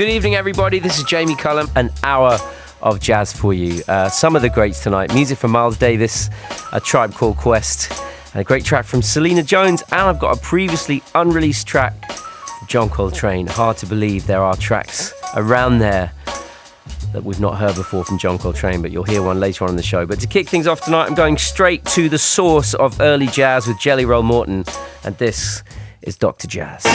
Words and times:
Good 0.00 0.08
evening, 0.08 0.34
everybody. 0.34 0.78
This 0.78 0.96
is 0.96 1.04
Jamie 1.04 1.36
Cullum, 1.36 1.68
an 1.76 1.90
hour 2.02 2.38
of 2.80 3.00
jazz 3.00 3.34
for 3.34 3.52
you. 3.52 3.82
Uh, 3.86 4.08
some 4.08 4.34
of 4.34 4.40
the 4.40 4.48
greats 4.48 4.82
tonight 4.82 5.12
music 5.12 5.36
from 5.36 5.50
Miles 5.50 5.76
Davis, 5.76 6.30
A 6.72 6.80
Tribe 6.80 7.12
Called 7.12 7.36
Quest, 7.36 7.92
and 8.32 8.40
a 8.40 8.42
great 8.44 8.64
track 8.64 8.86
from 8.86 9.02
Selena 9.02 9.42
Jones. 9.42 9.82
And 9.92 10.00
I've 10.00 10.18
got 10.18 10.38
a 10.38 10.40
previously 10.40 11.02
unreleased 11.14 11.66
track 11.66 11.92
John 12.66 12.88
Coltrane. 12.88 13.46
Hard 13.46 13.76
to 13.76 13.86
believe 13.86 14.26
there 14.26 14.40
are 14.40 14.56
tracks 14.56 15.12
around 15.36 15.80
there 15.80 16.10
that 17.12 17.22
we've 17.22 17.38
not 17.38 17.58
heard 17.58 17.74
before 17.74 18.02
from 18.02 18.16
John 18.16 18.38
Coltrane, 18.38 18.80
but 18.80 18.92
you'll 18.92 19.04
hear 19.04 19.22
one 19.22 19.38
later 19.38 19.64
on 19.64 19.70
in 19.70 19.76
the 19.76 19.82
show. 19.82 20.06
But 20.06 20.18
to 20.20 20.26
kick 20.26 20.48
things 20.48 20.66
off 20.66 20.80
tonight, 20.80 21.08
I'm 21.08 21.14
going 21.14 21.36
straight 21.36 21.84
to 21.84 22.08
the 22.08 22.18
source 22.18 22.72
of 22.72 22.98
early 23.02 23.26
jazz 23.26 23.66
with 23.66 23.78
Jelly 23.78 24.06
Roll 24.06 24.22
Morton, 24.22 24.64
and 25.04 25.18
this 25.18 25.62
is 26.00 26.16
Dr. 26.16 26.48
Jazz. 26.48 26.86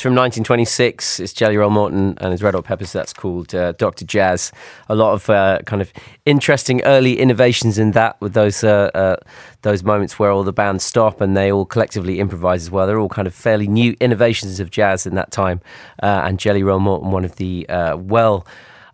From 0.00 0.14
1926. 0.14 1.20
It's 1.20 1.34
Jelly 1.34 1.58
Roll 1.58 1.68
Morton 1.68 2.16
and 2.22 2.32
his 2.32 2.42
Red 2.42 2.54
Hot 2.54 2.64
Peppers. 2.64 2.90
That's 2.90 3.12
called 3.12 3.54
uh, 3.54 3.72
Dr. 3.72 4.06
Jazz. 4.06 4.50
A 4.88 4.94
lot 4.94 5.12
of 5.12 5.28
uh, 5.28 5.58
kind 5.66 5.82
of 5.82 5.92
interesting 6.24 6.82
early 6.84 7.18
innovations 7.18 7.78
in 7.78 7.90
that, 7.90 8.18
with 8.18 8.32
those 8.32 8.64
uh, 8.64 8.90
uh, 8.94 9.16
those 9.60 9.84
moments 9.84 10.18
where 10.18 10.30
all 10.30 10.42
the 10.42 10.54
bands 10.54 10.84
stop 10.84 11.20
and 11.20 11.36
they 11.36 11.52
all 11.52 11.66
collectively 11.66 12.18
improvise 12.18 12.62
as 12.62 12.70
well. 12.70 12.86
They're 12.86 12.98
all 12.98 13.10
kind 13.10 13.28
of 13.28 13.34
fairly 13.34 13.68
new 13.68 13.94
innovations 14.00 14.58
of 14.58 14.70
jazz 14.70 15.04
in 15.04 15.16
that 15.16 15.32
time. 15.32 15.60
Uh, 16.02 16.22
and 16.24 16.38
Jelly 16.38 16.62
Roll 16.62 16.80
Morton, 16.80 17.10
one 17.10 17.26
of 17.26 17.36
the 17.36 17.68
uh, 17.68 17.98
well 17.98 18.46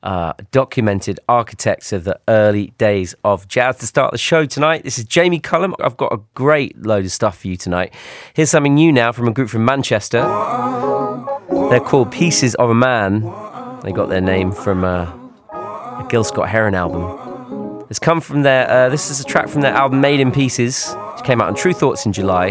uh, 0.02 0.32
documented 0.50 1.20
architects 1.28 1.92
of 1.92 2.04
the 2.04 2.18
early 2.28 2.72
days 2.78 3.14
of 3.24 3.48
jazz. 3.48 3.76
To 3.78 3.86
start 3.86 4.12
the 4.12 4.18
show 4.18 4.44
tonight, 4.46 4.84
this 4.84 4.98
is 4.98 5.04
Jamie 5.04 5.40
Cullum. 5.40 5.74
I've 5.80 5.96
got 5.96 6.12
a 6.12 6.20
great 6.34 6.80
load 6.84 7.04
of 7.04 7.12
stuff 7.12 7.38
for 7.40 7.48
you 7.48 7.56
tonight. 7.56 7.92
Here's 8.34 8.50
something 8.50 8.74
new 8.74 8.92
now 8.92 9.12
from 9.12 9.28
a 9.28 9.32
group 9.32 9.48
from 9.48 9.64
Manchester. 9.64 10.20
They're 11.70 11.80
called 11.80 12.12
Pieces 12.12 12.54
of 12.56 12.70
a 12.70 12.74
Man. 12.74 13.22
They 13.82 13.92
got 13.92 14.08
their 14.08 14.20
name 14.20 14.52
from 14.52 14.84
uh, 14.84 15.04
a 15.52 16.06
Gil 16.08 16.24
Scott 16.24 16.48
Heron 16.48 16.74
album. 16.74 17.86
It's 17.88 17.98
come 17.98 18.20
from 18.20 18.42
their. 18.42 18.68
Uh, 18.68 18.88
this 18.88 19.10
is 19.10 19.20
a 19.20 19.24
track 19.24 19.48
from 19.48 19.60
their 19.60 19.72
album 19.72 20.00
Made 20.00 20.20
in 20.20 20.32
Pieces, 20.32 20.92
which 21.14 21.24
came 21.24 21.40
out 21.40 21.48
on 21.48 21.54
True 21.54 21.72
Thoughts 21.72 22.04
in 22.04 22.12
July, 22.12 22.48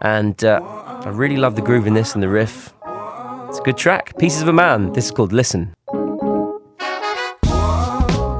and 0.00 0.44
uh, 0.44 0.60
I 0.62 1.08
really 1.08 1.36
love 1.36 1.56
the 1.56 1.62
groove 1.62 1.86
in 1.86 1.94
this 1.94 2.14
and 2.14 2.22
the 2.22 2.28
riff. 2.28 2.72
It's 3.48 3.58
a 3.58 3.62
good 3.62 3.76
track. 3.76 4.16
Pieces 4.18 4.42
of 4.42 4.48
a 4.48 4.52
Man. 4.52 4.92
This 4.92 5.06
is 5.06 5.10
called 5.10 5.32
Listen. 5.32 5.74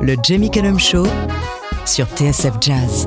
Le 0.02 0.16
Jamie 0.22 0.50
Cullum 0.50 0.78
Show 0.78 1.06
sur 1.84 2.06
TSF 2.06 2.54
Jazz. 2.60 3.06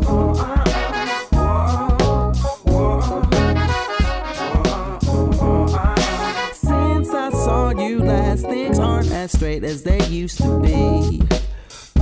Since 6.54 7.14
I 7.14 7.30
saw 7.32 7.70
you 7.72 8.00
last, 8.00 8.46
things 8.46 8.80
aren't 8.80 9.12
as 9.12 9.34
straight 9.34 9.64
as 9.64 9.84
they 9.84 10.02
used 10.06 10.38
to 10.38 10.60
be. 10.60 11.22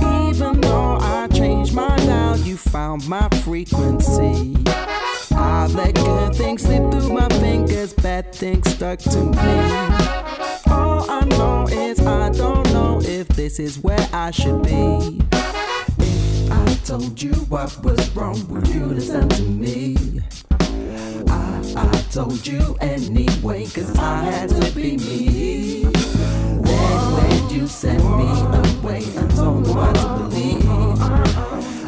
Even 0.00 0.60
though 0.60 0.98
I 1.00 1.26
changed 1.32 1.74
my 1.74 1.96
dial, 1.96 2.38
you 2.38 2.56
found 2.56 3.08
my 3.08 3.28
frequency. 3.42 4.56
I 5.32 5.66
let 5.74 5.94
good 5.94 6.36
things 6.36 6.62
slip 6.62 6.90
through 6.92 7.12
my 7.12 7.28
fingers, 7.40 7.92
bad 7.92 8.32
things 8.32 8.70
stuck 8.70 9.00
to 9.00 9.24
me. 9.24 10.14
All 10.70 11.10
I 11.10 11.24
know 11.30 11.66
is 11.68 11.93
if 13.28 13.36
this 13.36 13.58
is 13.58 13.78
where 13.78 14.08
I 14.12 14.30
should 14.30 14.62
be. 14.62 15.20
If 15.32 16.50
I 16.52 16.78
told 16.84 17.22
you 17.22 17.32
what 17.48 17.70
was 17.82 18.10
wrong, 18.14 18.36
would 18.48 18.68
you 18.68 18.86
listen 18.86 19.28
to 19.28 19.42
me? 19.42 19.96
I, 21.28 21.74
I 21.76 22.04
told 22.10 22.46
you 22.46 22.76
anyway, 22.80 23.64
cause 23.66 23.96
I 23.96 24.24
had 24.24 24.50
to 24.50 24.70
be 24.74 24.96
me. 24.98 25.84
Then 25.84 27.00
when 27.16 27.50
you 27.50 27.66
sent 27.66 28.04
me 28.04 28.28
away 28.60 29.02
and 29.16 29.30
told 29.30 29.66
me 29.66 29.72
what 29.72 29.94
to 29.94 30.08
believe, 30.18 31.00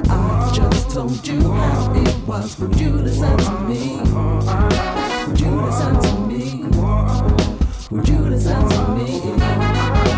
I 0.08 0.50
just 0.54 0.90
told 0.90 1.26
you 1.26 1.52
how 1.52 1.92
it 1.94 2.26
was. 2.26 2.58
Would 2.58 2.80
you 2.80 2.90
listen 2.90 3.36
to 3.36 3.60
me? 3.68 3.98
Would 5.26 5.40
you 5.40 5.50
listen 5.66 5.94
to 6.00 6.12
me? 6.28 6.62
Would 7.90 8.08
you 8.08 8.18
listen 8.20 8.68
to 8.68 8.88
me? 8.94 10.15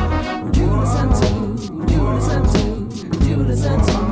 Listen 0.88 1.10
to? 1.10 1.92
You 1.92 2.02
listen 2.14 2.42
to? 2.48 3.26
You 3.28 3.36
listen 3.36 3.78
to 3.78 4.07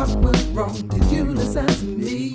what 0.00 0.16
was 0.20 0.46
wrong, 0.48 0.88
did 0.88 1.04
you 1.12 1.24
listen 1.24 1.66
to 1.66 1.84
me? 1.84 2.34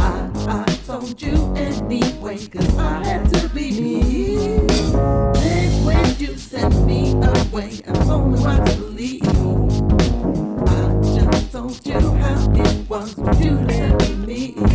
I, 0.00 0.30
I 0.48 0.64
told 0.86 1.20
you 1.20 1.52
anyway, 1.54 2.46
cause 2.46 2.78
I 2.78 3.04
had 3.04 3.28
to 3.34 3.48
be 3.50 3.70
me. 3.78 4.66
Then 4.66 5.84
when 5.84 6.16
you 6.18 6.38
sent 6.38 6.74
me 6.86 7.12
away 7.12 7.82
and 7.84 7.96
told 8.06 8.32
me 8.32 8.38
what 8.40 8.64
to 8.64 8.76
believe, 8.76 9.22
I 10.68 10.84
just 11.16 11.52
told 11.52 11.86
you 11.86 12.00
how 12.00 12.50
it 12.52 12.88
was. 12.88 13.14
Would 13.16 13.44
you 13.44 13.50
listen 13.50 13.98
to 13.98 14.16
me? 14.26 14.71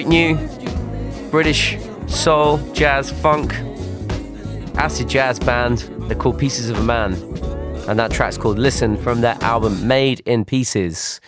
Great 0.00 0.08
new 0.08 0.34
British 1.30 1.76
soul, 2.06 2.56
jazz, 2.72 3.10
funk, 3.10 3.52
acid 4.76 5.06
jazz 5.10 5.38
band. 5.38 5.80
They're 6.08 6.16
called 6.16 6.38
Pieces 6.38 6.70
of 6.70 6.78
a 6.78 6.82
Man. 6.82 7.12
And 7.86 7.98
that 7.98 8.10
track's 8.10 8.38
called 8.38 8.58
Listen 8.58 8.96
from 8.96 9.20
their 9.20 9.36
album 9.42 9.86
Made 9.86 10.20
in 10.20 10.46
Pieces, 10.46 11.20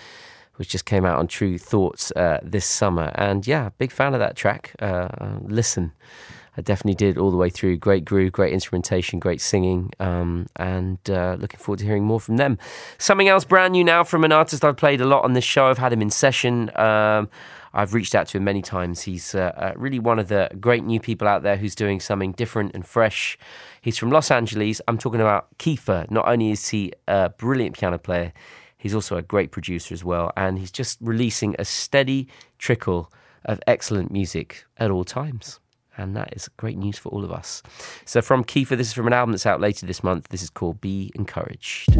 which 0.57 0.71
just 0.71 0.87
came 0.87 1.05
out 1.05 1.19
on 1.19 1.27
True 1.27 1.59
Thoughts 1.59 2.13
uh, 2.13 2.39
this 2.43 2.65
summer. 2.65 3.13
And 3.17 3.47
yeah, 3.47 3.69
big 3.77 3.93
fan 3.93 4.15
of 4.15 4.21
that 4.21 4.37
track. 4.37 4.75
Uh, 4.79 5.09
Listen. 5.43 5.93
I 6.55 6.61
definitely 6.61 6.97
did 6.97 7.17
all 7.17 7.31
the 7.31 7.39
way 7.39 7.49
through. 7.49 7.79
Great 7.79 8.05
groove, 8.05 8.33
great 8.33 8.53
instrumentation, 8.53 9.19
great 9.19 9.41
singing, 9.41 9.91
um, 9.99 10.49
and 10.57 10.99
uh, 11.09 11.39
looking 11.41 11.59
forward 11.59 11.79
to 11.79 11.87
hearing 11.87 12.05
more 12.05 12.21
from 12.21 12.37
them. 12.37 12.59
Something 12.99 13.27
else 13.27 13.47
brand 13.47 13.73
new 13.73 13.85
now 13.85 14.05
from 14.05 14.23
an 14.23 14.33
artist 14.33 14.63
I've 14.63 14.77
played 14.77 15.01
a 15.01 15.07
lot 15.07 15.25
on 15.25 15.33
this 15.33 15.45
show. 15.45 15.69
I've 15.69 15.79
had 15.79 15.95
him 15.95 16.03
in 16.03 16.11
session. 16.11 16.71
Um, 16.79 17.31
I've 17.75 17.95
reached 17.95 18.15
out 18.15 18.29
to 18.29 18.39
him 18.39 18.45
many 18.45 18.63
times. 18.63 19.03
He's 19.03 19.35
uh, 19.35 19.53
uh, 19.57 19.73
really 19.77 19.99
one 19.99 20.19
of 20.19 20.29
the 20.29 20.51
great 20.61 20.85
new 20.85 21.01
people 21.01 21.27
out 21.27 21.43
there 21.43 21.57
who's 21.57 21.75
doing 21.75 22.01
something 22.01 22.33
different 22.33 22.73
and 22.75 22.85
fresh. 22.87 23.39
He's 23.81 23.99
from 23.99 24.11
Los 24.11 24.31
Angeles. 24.31 24.81
I'm 24.89 24.99
talking 24.99 25.21
about 25.21 25.47
Kiefer. 25.59 26.11
Not 26.11 26.29
only 26.29 26.51
is 26.51 26.69
he 26.69 26.93
a 27.09 27.31
brilliant 27.31 27.79
piano 27.79 27.99
player, 27.99 28.33
he's 28.77 28.95
also 28.95 29.17
a 29.17 29.23
great 29.23 29.53
producer 29.53 29.95
as 29.95 30.05
well. 30.05 30.33
And 30.37 30.59
he's 30.59 30.73
just 30.73 30.99
releasing 31.01 31.57
a 31.59 31.65
steady 31.65 32.29
trickle 32.59 33.11
of 33.45 33.61
excellent 33.67 34.11
music 34.11 34.65
at 34.79 34.91
all 34.91 35.05
times. 35.05 35.59
And 35.97 36.17
that 36.17 36.35
is 36.35 36.49
great 36.57 36.79
news 36.79 36.97
for 36.99 37.11
all 37.11 37.23
of 37.25 37.31
us. 37.31 37.63
So, 38.07 38.23
from 38.23 38.45
Kiefer, 38.45 38.79
this 38.79 38.89
is 38.89 38.93
from 38.95 39.07
an 39.07 39.13
album 39.13 39.33
that's 39.33 39.45
out 39.45 39.61
later 39.61 39.85
this 39.85 40.03
month. 40.03 40.29
This 40.29 40.43
is 40.43 40.49
called 40.49 40.81
Be 40.81 41.13
Encouraged. 41.15 41.93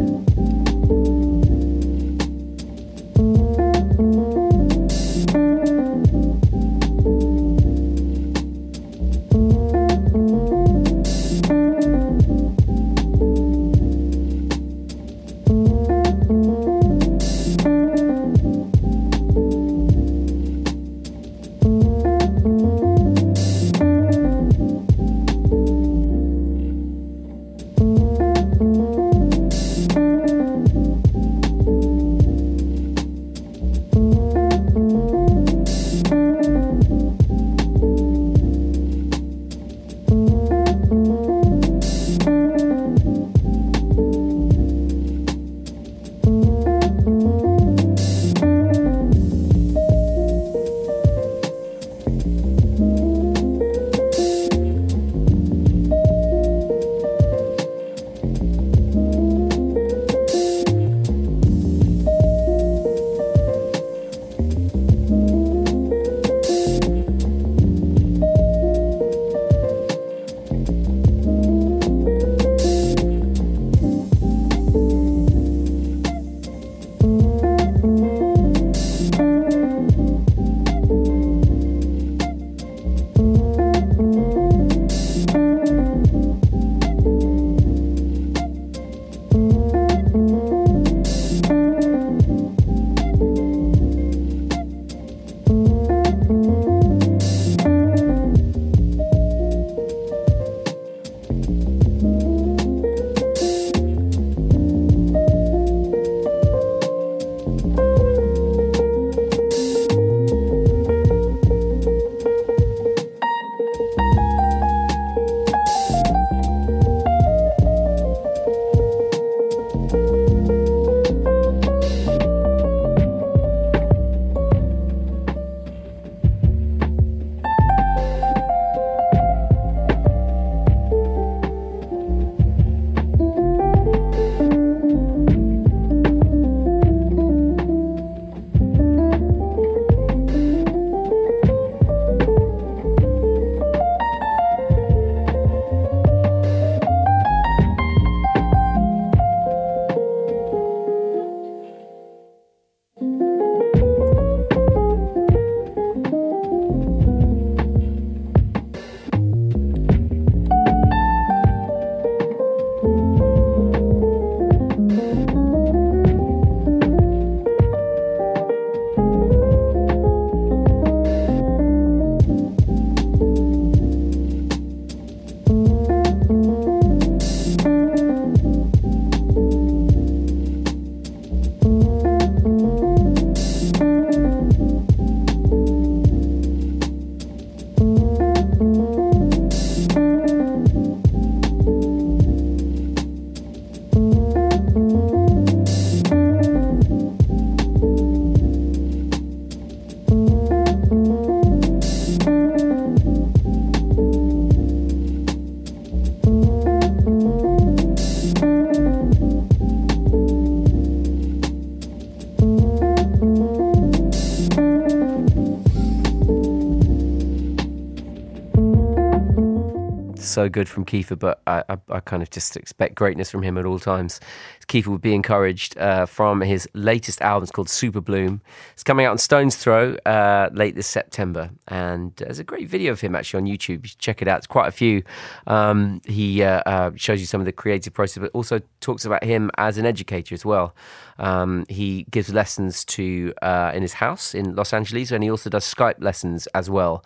So 220.33 220.49
good 220.49 220.67
from 220.67 220.83
Kiefer, 220.83 221.17
but 221.17 221.41
I, 221.45 221.63
I, 221.69 221.77
I, 221.89 221.99
kind 221.99 222.23
of 222.23 222.29
just 222.31 222.57
expect 222.57 222.95
greatness 222.95 223.29
from 223.29 223.43
him 223.43 223.57
at 223.57 223.65
all 223.65 223.79
times. 223.79 224.19
Kiefer 224.67 224.87
would 224.87 225.01
be 225.01 225.13
encouraged 225.13 225.77
uh, 225.77 226.05
from 226.07 226.41
his 226.41 226.67
latest 226.73 227.21
album. 227.21 227.43
It's 227.43 227.51
called 227.51 227.69
Super 227.69 228.01
Bloom. 228.01 228.41
It's 228.73 228.83
coming 228.83 229.05
out 229.05 229.11
on 229.11 229.17
Stone's 229.19 229.55
Throw 229.55 229.95
uh, 230.05 230.49
late 230.51 230.75
this 230.75 230.87
September, 230.87 231.51
and 231.67 232.15
there's 232.15 232.39
a 232.39 232.43
great 232.43 232.67
video 232.67 232.91
of 232.91 233.01
him 233.01 233.15
actually 233.15 233.41
on 233.41 233.57
YouTube. 233.57 233.83
You 233.83 233.89
should 233.89 233.99
check 233.99 234.21
it 234.21 234.27
out. 234.27 234.39
It's 234.39 234.47
quite 234.47 234.67
a 234.67 234.71
few. 234.71 235.03
Um, 235.45 236.01
he 236.05 236.41
uh, 236.43 236.61
uh 236.65 236.91
shows 236.95 237.19
you 237.19 237.27
some 237.27 237.41
of 237.41 237.45
the 237.45 237.51
creative 237.51 237.93
process, 237.93 238.19
but 238.19 238.31
also 238.33 238.59
talks 238.81 239.05
about 239.05 239.23
him 239.23 239.51
as 239.57 239.77
an 239.77 239.85
educator 239.85 240.33
as 240.33 240.43
well. 240.43 240.75
Um, 241.19 241.65
he 241.69 242.07
gives 242.09 242.33
lessons 242.33 242.83
to 242.85 243.33
uh, 243.43 243.71
in 243.75 243.83
his 243.83 243.93
house 243.93 244.33
in 244.33 244.55
Los 244.55 244.73
Angeles, 244.73 245.11
and 245.11 245.23
he 245.23 245.29
also 245.29 245.49
does 245.49 245.71
Skype 245.71 246.01
lessons 246.01 246.47
as 246.55 246.69
well 246.69 247.03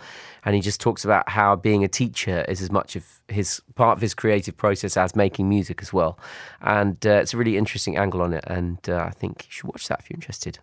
and 0.47 0.55
he 0.55 0.61
just 0.61 0.79
talks 0.79 1.03
about 1.03 1.27
how 1.27 1.57
being 1.57 1.83
a 1.83 1.89
teacher 1.89 2.45
is 2.47 2.61
as 2.61 2.71
much 2.71 2.95
of 2.95 3.03
his 3.29 3.61
part 3.75 3.97
of 3.97 4.01
his 4.01 4.13
creative 4.13 4.55
process 4.57 4.97
as 4.97 5.15
making 5.15 5.49
music 5.49 5.81
as 5.81 5.91
well. 5.91 6.17
And 6.61 7.05
uh, 7.05 7.11
it's 7.21 7.33
a 7.33 7.37
really 7.37 7.57
interesting 7.57 7.97
angle 7.97 8.21
on 8.21 8.33
it, 8.33 8.43
and 8.47 8.77
uh, 8.89 8.97
I 8.97 9.11
think 9.11 9.45
you 9.45 9.51
should 9.51 9.67
watch 9.67 9.87
that 9.87 9.99
if 9.99 10.09
you're 10.09 10.15
interested. 10.15 10.59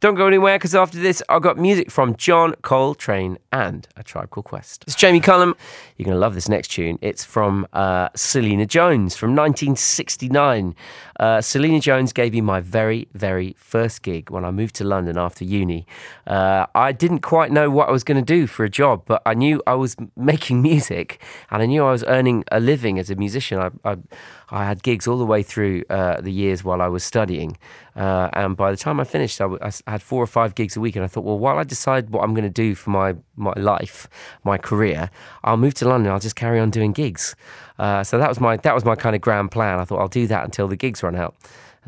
Don't 0.00 0.14
go 0.14 0.26
anywhere 0.26 0.58
because 0.58 0.74
after 0.74 0.98
this, 0.98 1.22
I've 1.28 1.42
got 1.42 1.56
music 1.56 1.90
from 1.90 2.16
John 2.16 2.54
Coltrane 2.62 3.38
and 3.52 3.88
A 3.96 4.02
Tribe 4.02 4.30
Called 4.30 4.46
Quest. 4.46 4.84
It's 4.86 4.96
Jamie 4.96 5.20
Cullum. 5.20 5.54
You're 5.96 6.04
going 6.04 6.14
to 6.14 6.20
love 6.20 6.34
this 6.34 6.48
next 6.48 6.68
tune. 6.68 6.98
It's 7.00 7.24
from 7.24 7.66
uh, 7.72 8.08
Selena 8.14 8.66
Jones 8.66 9.16
from 9.16 9.30
1969. 9.30 10.74
Uh, 11.18 11.40
Selena 11.40 11.80
Jones 11.80 12.12
gave 12.12 12.32
me 12.32 12.40
my 12.40 12.60
very, 12.60 13.08
very 13.14 13.54
first 13.58 14.02
gig 14.02 14.30
when 14.30 14.44
I 14.44 14.50
moved 14.50 14.74
to 14.76 14.84
London 14.84 15.18
after 15.18 15.44
uni. 15.44 15.86
Uh, 16.26 16.66
I 16.74 16.92
didn't 16.92 17.20
quite 17.20 17.50
know 17.50 17.70
what 17.70 17.88
I 17.88 17.92
was 17.92 18.04
going 18.04 18.24
to 18.24 18.24
do 18.24 18.46
for 18.46 18.64
a 18.64 18.70
job, 18.70 19.02
but 19.06 19.22
I 19.26 19.34
knew 19.34 19.62
I 19.66 19.74
was 19.74 19.96
making 20.16 20.62
music 20.70 21.20
and 21.50 21.62
I 21.62 21.66
knew 21.66 21.84
I 21.84 21.90
was 21.90 22.04
earning 22.08 22.44
a 22.50 22.58
living 22.58 22.98
as 22.98 23.10
a 23.10 23.14
musician. 23.14 23.58
I, 23.58 23.70
I, 23.84 23.96
I 24.50 24.64
had 24.64 24.82
gigs 24.82 25.06
all 25.06 25.18
the 25.18 25.26
way 25.26 25.42
through 25.42 25.84
uh, 25.90 26.20
the 26.20 26.32
years 26.32 26.64
while 26.64 26.82
I 26.82 26.88
was 26.88 27.04
studying. 27.04 27.56
Uh, 27.94 28.30
and 28.32 28.56
by 28.56 28.70
the 28.70 28.76
time 28.76 28.98
I 29.00 29.04
finished, 29.04 29.40
I, 29.40 29.44
w- 29.44 29.60
I 29.62 29.90
had 29.90 30.02
four 30.02 30.22
or 30.22 30.26
five 30.26 30.54
gigs 30.54 30.76
a 30.76 30.80
week. 30.80 30.96
And 30.96 31.04
I 31.04 31.08
thought, 31.08 31.24
well, 31.24 31.38
while 31.38 31.58
I 31.58 31.64
decide 31.64 32.10
what 32.10 32.22
I'm 32.24 32.34
going 32.34 32.44
to 32.44 32.50
do 32.50 32.74
for 32.74 32.90
my, 32.90 33.14
my 33.36 33.52
life, 33.56 34.08
my 34.44 34.58
career, 34.58 35.10
I'll 35.44 35.56
move 35.56 35.74
to 35.74 35.88
London. 35.88 36.12
I'll 36.12 36.20
just 36.20 36.36
carry 36.36 36.58
on 36.58 36.70
doing 36.70 36.92
gigs. 36.92 37.36
Uh, 37.78 38.02
so 38.02 38.18
that 38.18 38.28
was 38.28 38.40
my 38.40 38.56
that 38.56 38.74
was 38.74 38.84
my 38.84 38.96
kind 38.96 39.14
of 39.14 39.22
grand 39.22 39.50
plan. 39.50 39.78
I 39.78 39.84
thought 39.84 40.00
I'll 40.00 40.08
do 40.08 40.26
that 40.26 40.44
until 40.44 40.66
the 40.66 40.76
gigs 40.76 41.02
run 41.02 41.14
out. 41.14 41.36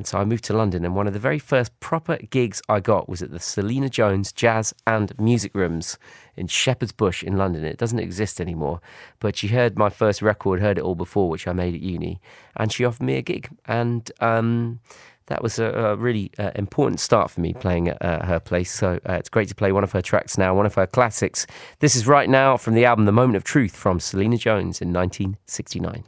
And 0.00 0.06
so 0.06 0.16
I 0.16 0.24
moved 0.24 0.44
to 0.44 0.54
London, 0.54 0.86
and 0.86 0.94
one 0.94 1.06
of 1.06 1.12
the 1.12 1.18
very 1.18 1.38
first 1.38 1.78
proper 1.78 2.16
gigs 2.16 2.62
I 2.70 2.80
got 2.80 3.06
was 3.06 3.20
at 3.20 3.32
the 3.32 3.38
Selena 3.38 3.90
Jones 3.90 4.32
Jazz 4.32 4.72
and 4.86 5.12
Music 5.20 5.54
Rooms 5.54 5.98
in 6.38 6.46
Shepherd's 6.46 6.90
Bush 6.90 7.22
in 7.22 7.36
London. 7.36 7.66
It 7.66 7.76
doesn't 7.76 7.98
exist 7.98 8.40
anymore, 8.40 8.80
but 9.18 9.36
she 9.36 9.48
heard 9.48 9.76
my 9.76 9.90
first 9.90 10.22
record, 10.22 10.62
heard 10.62 10.78
it 10.78 10.84
all 10.84 10.94
before, 10.94 11.28
which 11.28 11.46
I 11.46 11.52
made 11.52 11.74
at 11.74 11.82
uni, 11.82 12.18
and 12.56 12.72
she 12.72 12.82
offered 12.82 13.02
me 13.02 13.18
a 13.18 13.20
gig. 13.20 13.50
And 13.66 14.10
um, 14.20 14.80
that 15.26 15.42
was 15.42 15.58
a, 15.58 15.66
a 15.66 15.96
really 15.96 16.30
uh, 16.38 16.52
important 16.54 16.98
start 16.98 17.30
for 17.30 17.42
me 17.42 17.52
playing 17.52 17.88
at 17.88 18.00
uh, 18.00 18.24
her 18.24 18.40
place. 18.40 18.72
So 18.72 19.00
uh, 19.06 19.12
it's 19.16 19.28
great 19.28 19.48
to 19.50 19.54
play 19.54 19.70
one 19.70 19.84
of 19.84 19.92
her 19.92 20.00
tracks 20.00 20.38
now, 20.38 20.54
one 20.54 20.64
of 20.64 20.76
her 20.76 20.86
classics. 20.86 21.46
This 21.80 21.94
is 21.94 22.06
right 22.06 22.30
now 22.30 22.56
from 22.56 22.72
the 22.72 22.86
album 22.86 23.04
The 23.04 23.12
Moment 23.12 23.36
of 23.36 23.44
Truth 23.44 23.76
from 23.76 24.00
Selena 24.00 24.38
Jones 24.38 24.80
in 24.80 24.94
1969. 24.94 26.04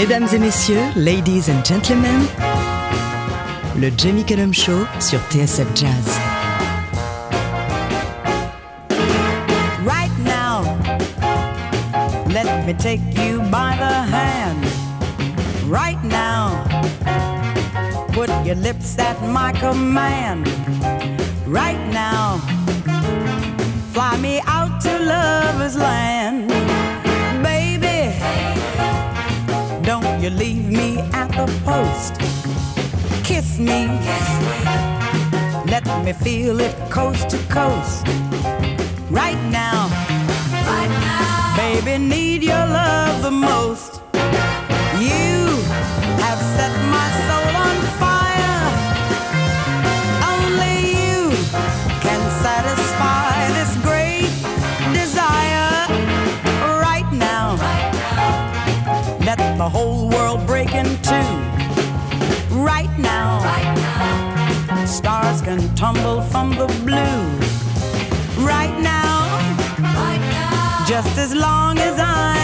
Mesdames 0.00 0.28
et 0.32 0.38
messieurs, 0.38 0.80
ladies 0.96 1.50
and 1.50 1.62
gentlemen, 1.62 2.22
le 3.78 3.90
Jamie 3.98 4.24
Cullum 4.24 4.54
Show 4.54 4.86
sur 4.98 5.18
TSF 5.28 5.66
Jazz. 5.74 6.18
Right 9.84 10.10
now, 10.24 10.62
let 12.32 12.64
me 12.66 12.72
take 12.72 13.02
you 13.14 13.42
by 13.50 13.76
the 13.76 13.92
hand. 14.08 14.64
Right 15.68 16.02
now, 16.02 16.64
put 18.14 18.30
your 18.46 18.56
lips 18.56 18.98
at 18.98 19.20
my 19.20 19.52
command. 19.60 20.48
Right 21.46 21.78
now, 21.92 22.38
fly 23.92 24.16
me 24.16 24.40
out 24.46 24.80
to 24.80 24.98
lover's 24.98 25.76
land. 25.76 26.50
You 30.30 30.36
leave 30.36 30.70
me 30.70 30.98
at 31.12 31.28
the 31.28 31.46
post. 31.64 32.18
Kiss 33.24 33.58
me, 33.58 33.86
let 35.70 35.84
me 36.04 36.12
feel 36.12 36.60
it 36.60 36.74
coast 36.90 37.30
to 37.30 37.38
coast. 37.48 38.06
Right 39.10 39.40
now, 39.50 39.88
right 40.66 40.88
now, 40.88 41.56
baby, 41.56 41.98
need 41.98 42.42
your 42.42 42.66
love 42.66 43.22
the 43.22 43.30
most. 43.30 44.02
You 44.98 45.56
have 46.24 46.40
set 46.56 46.74
my 46.96 47.08
soul 47.26 47.52
on 47.66 47.76
fire. 48.02 48.62
Only 50.32 50.76
you 50.98 51.30
can 52.04 52.20
satisfy 52.44 53.48
this 53.58 53.72
great 53.88 54.32
desire. 54.92 55.86
Right 56.88 57.10
now, 57.12 57.56
let 59.24 59.38
the 59.58 59.68
whole 59.68 60.10
stars 60.10 60.19
can 65.56 65.74
tumble 65.74 66.20
from 66.22 66.50
the 66.50 66.66
blue. 66.84 67.22
Right 68.46 68.76
now, 68.80 69.18
right 69.80 70.22
now. 70.30 70.84
just 70.86 71.18
as 71.18 71.34
long 71.34 71.76
as 71.78 71.98
I'm 71.98 72.39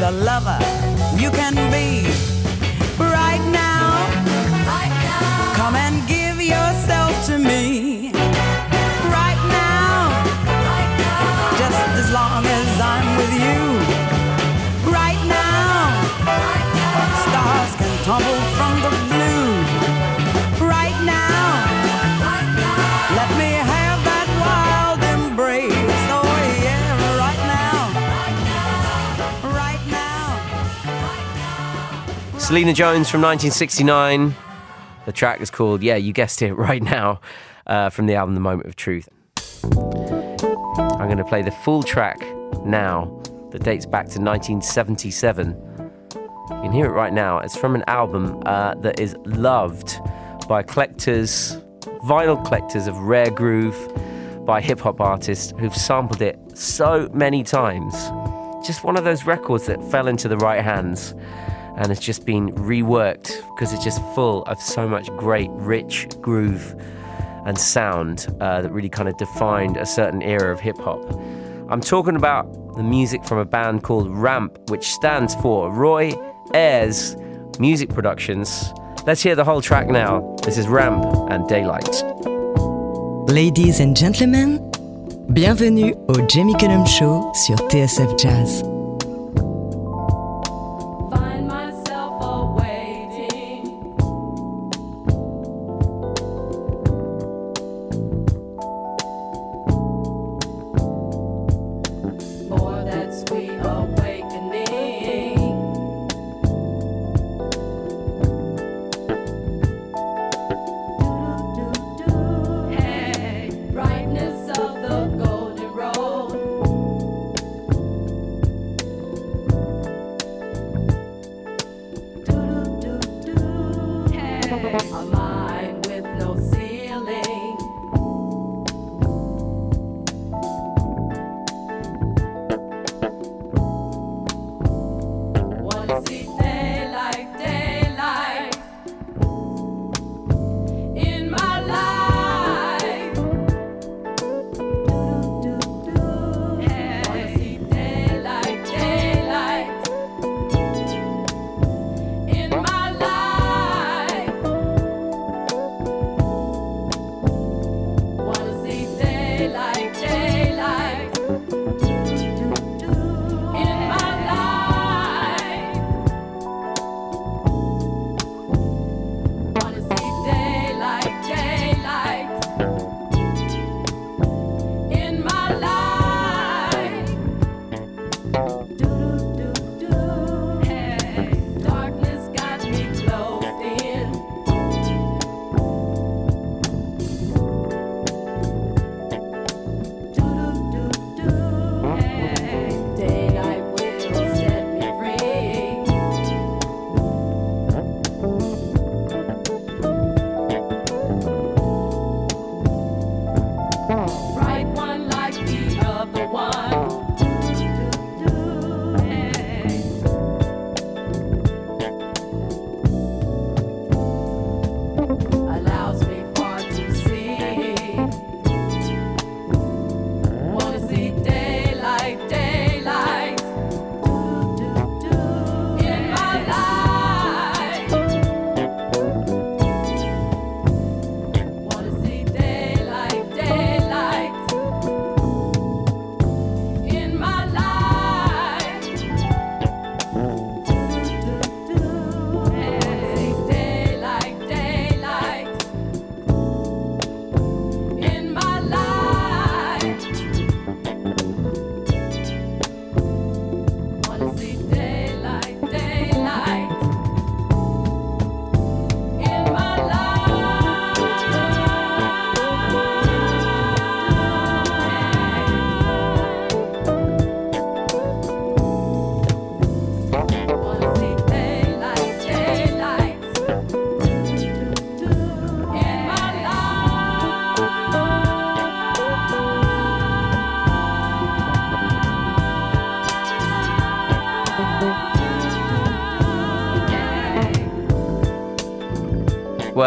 the 0.00 0.10
lover 0.12 0.58
you 1.18 1.30
can 1.30 1.54
be 1.70 2.08
right 2.98 3.44
now. 3.52 4.08
Right 4.64 4.94
now. 5.04 5.52
Come 5.54 5.74
and 5.74 6.08
give 6.08 6.40
yourself 6.40 7.12
to 7.26 7.38
me 7.38 8.10
right 9.18 9.40
now. 9.52 10.08
Right 10.70 10.92
now. 11.04 11.58
Just 11.60 11.82
as 12.00 12.10
long 12.12 12.46
as 12.46 12.68
I'm 12.80 13.08
with 13.18 13.34
you 13.44 13.60
right 14.90 15.20
now. 15.28 15.92
Right 16.24 16.70
now. 16.80 16.96
Stars 17.26 17.72
can 17.76 17.94
tumble 18.04 18.40
from 18.56 18.80
the 18.80 19.09
Selena 32.50 32.72
Jones 32.72 33.08
from 33.08 33.22
1969. 33.22 34.34
The 35.06 35.12
track 35.12 35.40
is 35.40 35.52
called, 35.52 35.84
yeah, 35.84 35.94
you 35.94 36.12
guessed 36.12 36.42
it 36.42 36.52
right 36.56 36.82
now, 36.82 37.20
uh, 37.68 37.90
from 37.90 38.06
the 38.06 38.16
album 38.16 38.34
The 38.34 38.40
Moment 38.40 38.66
of 38.66 38.74
Truth. 38.74 39.08
I'm 39.62 41.06
going 41.06 41.18
to 41.18 41.24
play 41.24 41.42
the 41.42 41.52
full 41.52 41.84
track 41.84 42.18
now 42.64 43.22
that 43.52 43.62
dates 43.62 43.86
back 43.86 44.06
to 44.06 44.20
1977. 44.20 45.50
You 46.10 46.60
can 46.60 46.72
hear 46.72 46.86
it 46.86 46.90
right 46.92 47.12
now. 47.12 47.38
It's 47.38 47.56
from 47.56 47.76
an 47.76 47.84
album 47.86 48.42
uh, 48.46 48.74
that 48.80 48.98
is 48.98 49.14
loved 49.26 50.00
by 50.48 50.64
collectors, 50.64 51.56
vinyl 52.02 52.44
collectors 52.44 52.88
of 52.88 52.98
rare 52.98 53.30
groove, 53.30 53.76
by 54.44 54.60
hip 54.60 54.80
hop 54.80 55.00
artists 55.00 55.54
who've 55.60 55.76
sampled 55.76 56.20
it 56.20 56.36
so 56.54 57.08
many 57.14 57.44
times. 57.44 57.94
Just 58.66 58.82
one 58.82 58.96
of 58.96 59.04
those 59.04 59.24
records 59.24 59.66
that 59.66 59.80
fell 59.88 60.08
into 60.08 60.26
the 60.26 60.36
right 60.38 60.64
hands 60.64 61.14
and 61.80 61.88
has 61.88 61.98
just 61.98 62.26
been 62.26 62.52
reworked 62.52 63.32
because 63.48 63.72
it's 63.72 63.82
just 63.82 64.00
full 64.14 64.42
of 64.44 64.60
so 64.60 64.86
much 64.86 65.08
great, 65.16 65.48
rich 65.52 66.06
groove 66.20 66.76
and 67.46 67.58
sound 67.58 68.26
uh, 68.40 68.60
that 68.60 68.70
really 68.70 68.90
kind 68.90 69.08
of 69.08 69.16
defined 69.16 69.78
a 69.78 69.86
certain 69.86 70.22
era 70.22 70.52
of 70.52 70.60
hip 70.60 70.76
hop. 70.76 71.02
I'm 71.70 71.80
talking 71.80 72.16
about 72.16 72.76
the 72.76 72.82
music 72.82 73.24
from 73.24 73.38
a 73.38 73.46
band 73.46 73.82
called 73.82 74.10
Ramp, 74.10 74.58
which 74.68 74.84
stands 74.84 75.34
for 75.36 75.70
Roy 75.72 76.12
Ayers 76.52 77.16
Music 77.58 77.88
Productions. 77.88 78.72
Let's 79.06 79.22
hear 79.22 79.34
the 79.34 79.44
whole 79.44 79.62
track 79.62 79.88
now. 79.88 80.36
This 80.44 80.58
is 80.58 80.68
Ramp 80.68 81.02
and 81.30 81.48
Daylight. 81.48 82.04
Ladies 83.26 83.80
and 83.80 83.96
gentlemen, 83.96 84.58
bienvenue 85.32 85.94
au 86.10 86.26
Jamie 86.26 86.54
Cullum 86.58 86.84
Show 86.84 87.32
sur 87.34 87.56
TSF 87.56 88.20
Jazz. 88.20 88.69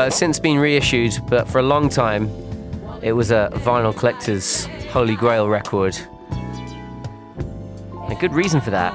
It's 0.05 0.17
since 0.17 0.37
been 0.37 0.59
reissued, 0.59 1.17
but 1.27 1.47
for 1.47 1.59
a 1.59 1.63
long 1.63 1.87
time, 1.87 2.29
it 3.01 3.13
was 3.13 3.31
a 3.31 3.49
vinyl 3.53 3.95
collector's 3.95 4.65
holy 4.91 5.15
grail 5.15 5.47
record. 5.47 5.97
A 8.09 8.15
good 8.19 8.33
reason 8.33 8.59
for 8.59 8.69
that 8.71 8.93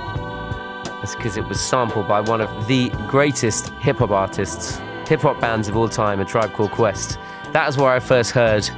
is 1.03 1.17
because 1.17 1.39
it 1.39 1.45
was 1.47 1.61
sampled 1.61 2.07
by 2.07 2.21
one 2.21 2.43
of 2.43 2.69
the 2.69 2.91
greatest 3.09 3.71
hip 3.81 3.97
hop 3.97 4.11
artists, 4.11 4.77
hip 5.09 5.21
hop 5.21 5.41
bands 5.41 5.67
of 5.67 5.77
all 5.79 5.89
time, 5.89 6.21
A 6.21 6.27
Tribe 6.27 6.53
Called 6.53 6.73
Quest. 6.73 7.19
That 7.55 7.69
is 7.71 7.79
where 7.79 7.91
I 7.91 8.01
first 8.01 8.33
heard 8.33 8.69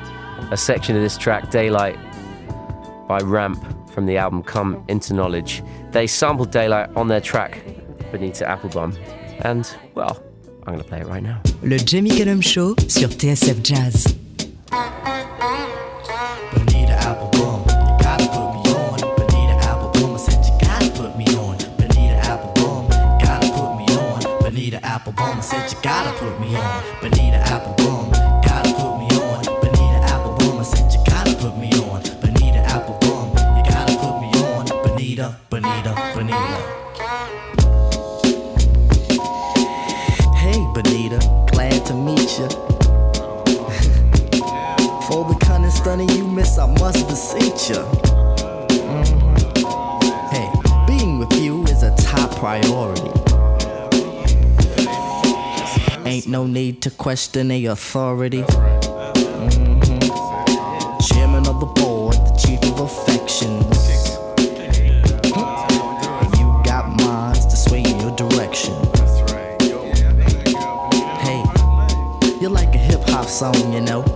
a 0.52 0.56
section 0.56 0.94
of 0.94 1.02
this 1.02 1.18
track, 1.18 1.50
Daylight, 1.50 1.98
by 3.08 3.18
Ramp 3.18 3.90
from 3.90 4.06
the 4.06 4.16
album 4.18 4.44
Come 4.44 4.84
Into 4.86 5.14
Knowledge. 5.14 5.64
They 5.90 6.06
sampled 6.06 6.52
Daylight 6.52 6.90
on 6.94 7.08
their 7.08 7.20
track, 7.20 7.64
Bonita 8.12 8.44
Applebum. 8.44 8.96
And, 9.42 9.76
well, 9.94 10.22
I'm 10.66 10.75
going 10.75 10.79
to 10.79 10.85
play 10.85 11.01
it 11.01 11.07
right 11.07 11.23
now. 11.23 11.40
Le 11.62 11.79
Jamie 11.79 12.11
Cullum 12.11 12.42
Show 12.42 12.75
sur 12.88 13.09
TSF 13.09 13.62
Jazz. 13.62 14.05
Bonita 16.53 16.96
Applebum, 17.01 17.64
you 17.66 17.96
gotta 18.03 18.27
put 18.29 18.53
me 18.55 18.61
on. 18.75 18.99
Bonita 19.16 19.57
Applebum, 19.62 20.16
I 20.16 20.20
said 20.20 20.44
you 25.70 25.77
gotta 25.83 26.12
put 26.18 26.38
me 26.40 26.57
on. 26.57 26.89
Need 56.80 56.90
to 56.90 56.96
question 56.96 57.50
a 57.50 57.66
authority. 57.66 58.42
Mhm. 58.42 60.00
Chairman 61.08 61.46
of 61.46 61.60
the 61.60 61.66
board, 61.66 62.14
the 62.14 62.32
chief 62.38 62.62
of 62.72 62.80
affections. 62.80 63.76
You 66.38 66.46
got 66.64 66.84
minds 67.04 67.44
to 67.46 67.56
sway 67.56 67.82
in 67.82 68.00
your 68.00 68.14
direction. 68.16 68.74
Hey, 71.26 71.42
you're 72.40 72.54
like 72.60 72.74
a 72.74 72.78
hip 72.78 73.02
hop 73.10 73.28
song, 73.28 73.72
you 73.74 73.80
know. 73.82 74.02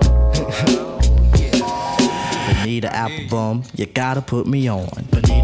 Bonita 2.46 2.88
Applebum, 2.88 3.64
you 3.77 3.87
gotta 3.87 4.22
put 4.22 4.46
me 4.46 4.68
on. 4.68 4.88
Bonita 5.11 5.44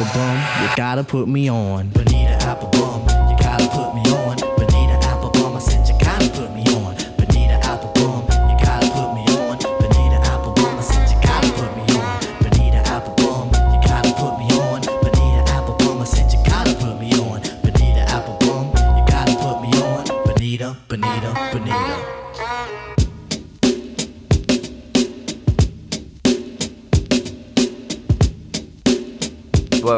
Applebum, 0.00 0.62
you 0.62 0.76
gotta 0.76 1.04
put 1.04 1.28
me 1.28 1.50
on. 1.50 1.90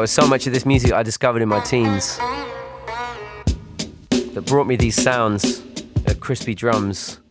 With 0.03 0.09
so 0.09 0.27
much 0.27 0.45
of 0.47 0.51
this 0.51 0.65
music 0.65 0.91
I 0.91 1.01
discovered 1.01 1.41
in 1.41 1.47
my 1.47 1.61
teens 1.61 2.17
that 4.09 4.43
brought 4.45 4.67
me 4.67 4.75
these 4.75 5.01
sounds 5.01 5.63
crispy 6.19 6.53
drums, 6.53 7.21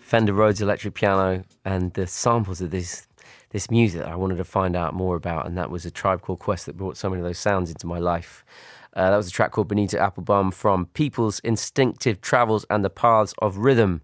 Fender 0.00 0.32
Rhodes 0.32 0.62
electric 0.62 0.94
piano, 0.94 1.44
and 1.66 1.92
the 1.92 2.06
samples 2.06 2.62
of 2.62 2.70
this 2.70 3.06
this 3.50 3.70
music 3.70 4.00
I 4.00 4.16
wanted 4.16 4.36
to 4.36 4.44
find 4.44 4.74
out 4.74 4.94
more 4.94 5.14
about. 5.14 5.46
And 5.46 5.58
that 5.58 5.70
was 5.70 5.84
a 5.84 5.90
Tribe 5.90 6.22
Called 6.22 6.38
Quest 6.38 6.64
that 6.64 6.78
brought 6.78 6.96
so 6.96 7.10
many 7.10 7.20
of 7.20 7.26
those 7.26 7.36
sounds 7.38 7.68
into 7.68 7.86
my 7.86 7.98
life. 7.98 8.46
Uh, 8.94 9.10
that 9.10 9.16
was 9.18 9.28
a 9.28 9.30
track 9.30 9.50
called 9.50 9.68
Bonita 9.68 9.98
Applebum 9.98 10.54
from 10.54 10.86
People's 10.86 11.38
Instinctive 11.40 12.22
Travels 12.22 12.64
and 12.70 12.82
the 12.82 12.88
Paths 12.88 13.34
of 13.40 13.58
Rhythm, 13.58 14.00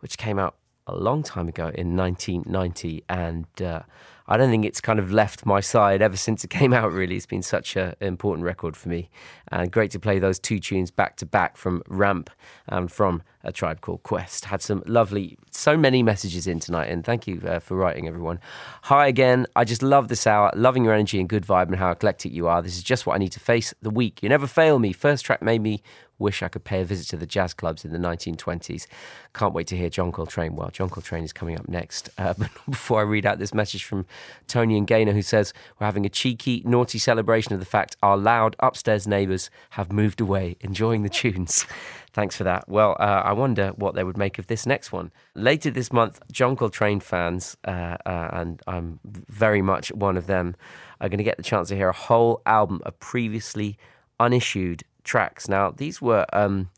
which 0.00 0.18
came 0.18 0.38
out 0.38 0.56
a 0.86 0.94
long 0.94 1.22
time 1.22 1.48
ago 1.48 1.70
in 1.74 1.96
1990. 1.96 3.04
And 3.08 3.46
uh, 3.62 3.80
I 4.26 4.36
don't 4.36 4.50
think 4.50 4.64
it's 4.64 4.80
kind 4.80 4.98
of 4.98 5.12
left 5.12 5.44
my 5.44 5.60
side 5.60 6.02
ever 6.02 6.16
since 6.16 6.44
it 6.44 6.50
came 6.50 6.72
out, 6.72 6.92
really. 6.92 7.16
It's 7.16 7.26
been 7.26 7.42
such 7.42 7.76
an 7.76 7.94
important 8.00 8.44
record 8.44 8.76
for 8.76 8.88
me. 8.88 9.10
And 9.50 9.70
great 9.70 9.90
to 9.92 10.00
play 10.00 10.18
those 10.18 10.38
two 10.38 10.58
tunes 10.58 10.90
back 10.90 11.16
to 11.16 11.26
back 11.26 11.56
from 11.56 11.82
Ramp 11.88 12.30
and 12.68 12.90
from 12.90 13.22
A 13.44 13.52
Tribe 13.52 13.80
Called 13.80 14.02
Quest. 14.02 14.46
Had 14.46 14.62
some 14.62 14.82
lovely, 14.86 15.36
so 15.50 15.76
many 15.76 16.02
messages 16.02 16.46
in 16.46 16.60
tonight, 16.60 16.88
and 16.88 17.04
thank 17.04 17.26
you 17.26 17.42
uh, 17.46 17.58
for 17.58 17.76
writing, 17.76 18.08
everyone. 18.08 18.40
Hi 18.82 19.06
again. 19.08 19.46
I 19.56 19.64
just 19.64 19.82
love 19.82 20.08
this 20.08 20.26
hour, 20.26 20.50
loving 20.54 20.84
your 20.84 20.94
energy 20.94 21.20
and 21.20 21.28
good 21.28 21.44
vibe 21.44 21.66
and 21.66 21.76
how 21.76 21.90
eclectic 21.90 22.32
you 22.32 22.46
are. 22.46 22.62
This 22.62 22.76
is 22.76 22.82
just 22.82 23.06
what 23.06 23.14
I 23.14 23.18
need 23.18 23.32
to 23.32 23.40
face 23.40 23.74
the 23.82 23.90
week. 23.90 24.22
You 24.22 24.28
never 24.28 24.46
fail 24.46 24.78
me. 24.78 24.92
First 24.92 25.24
track 25.24 25.42
made 25.42 25.60
me 25.60 25.82
wish 26.22 26.42
I 26.42 26.48
could 26.48 26.64
pay 26.64 26.80
a 26.80 26.84
visit 26.84 27.08
to 27.08 27.16
the 27.16 27.26
jazz 27.26 27.52
clubs 27.52 27.84
in 27.84 27.92
the 27.92 27.98
1920s. 27.98 28.86
Can't 29.34 29.52
wait 29.52 29.66
to 29.66 29.76
hear 29.76 29.90
John 29.90 30.12
Coltrane. 30.12 30.56
Well, 30.56 30.70
John 30.70 30.88
Coltrane 30.88 31.24
is 31.24 31.32
coming 31.32 31.58
up 31.58 31.68
next. 31.68 32.08
Uh, 32.16 32.32
but 32.38 32.48
before 32.68 33.00
I 33.00 33.02
read 33.02 33.26
out 33.26 33.38
this 33.38 33.52
message 33.52 33.84
from 33.84 34.06
Tony 34.46 34.78
and 34.78 34.86
Gaynor, 34.86 35.12
who 35.12 35.22
says, 35.22 35.52
We're 35.78 35.86
having 35.86 36.06
a 36.06 36.08
cheeky, 36.08 36.62
naughty 36.64 36.98
celebration 36.98 37.52
of 37.52 37.60
the 37.60 37.66
fact 37.66 37.96
our 38.02 38.16
loud 38.16 38.56
upstairs 38.60 39.06
neighbours 39.06 39.50
have 39.70 39.92
moved 39.92 40.20
away, 40.20 40.56
enjoying 40.60 41.02
the 41.02 41.10
tunes. 41.10 41.66
Thanks 42.12 42.36
for 42.36 42.44
that. 42.44 42.68
Well, 42.68 42.94
uh, 43.00 43.22
I 43.24 43.32
wonder 43.32 43.72
what 43.76 43.94
they 43.94 44.04
would 44.04 44.18
make 44.18 44.38
of 44.38 44.46
this 44.46 44.66
next 44.66 44.92
one. 44.92 45.10
Later 45.34 45.70
this 45.70 45.92
month, 45.92 46.20
John 46.30 46.56
Coltrane 46.56 47.00
fans, 47.00 47.56
uh, 47.64 47.96
uh, 48.04 48.28
and 48.32 48.60
I'm 48.66 49.00
very 49.04 49.62
much 49.62 49.90
one 49.92 50.18
of 50.18 50.26
them, 50.26 50.54
are 51.00 51.08
going 51.08 51.18
to 51.18 51.24
get 51.24 51.38
the 51.38 51.42
chance 51.42 51.68
to 51.68 51.76
hear 51.76 51.88
a 51.88 51.94
whole 51.94 52.42
album 52.44 52.82
of 52.84 52.98
previously 53.00 53.78
unissued 54.20 54.84
tracks. 55.04 55.48
Now, 55.48 55.70
these 55.70 56.00
were 56.00 56.26
um, 56.32 56.70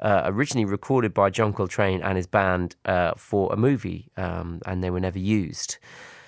uh, 0.00 0.22
originally 0.24 0.64
recorded 0.64 1.12
by 1.14 1.30
John 1.30 1.52
Coltrane 1.52 2.02
and 2.02 2.16
his 2.16 2.26
band 2.26 2.76
uh, 2.84 3.12
for 3.16 3.52
a 3.52 3.56
movie, 3.56 4.10
um, 4.16 4.60
and 4.66 4.82
they 4.82 4.90
were 4.90 5.00
never 5.00 5.18
used. 5.18 5.78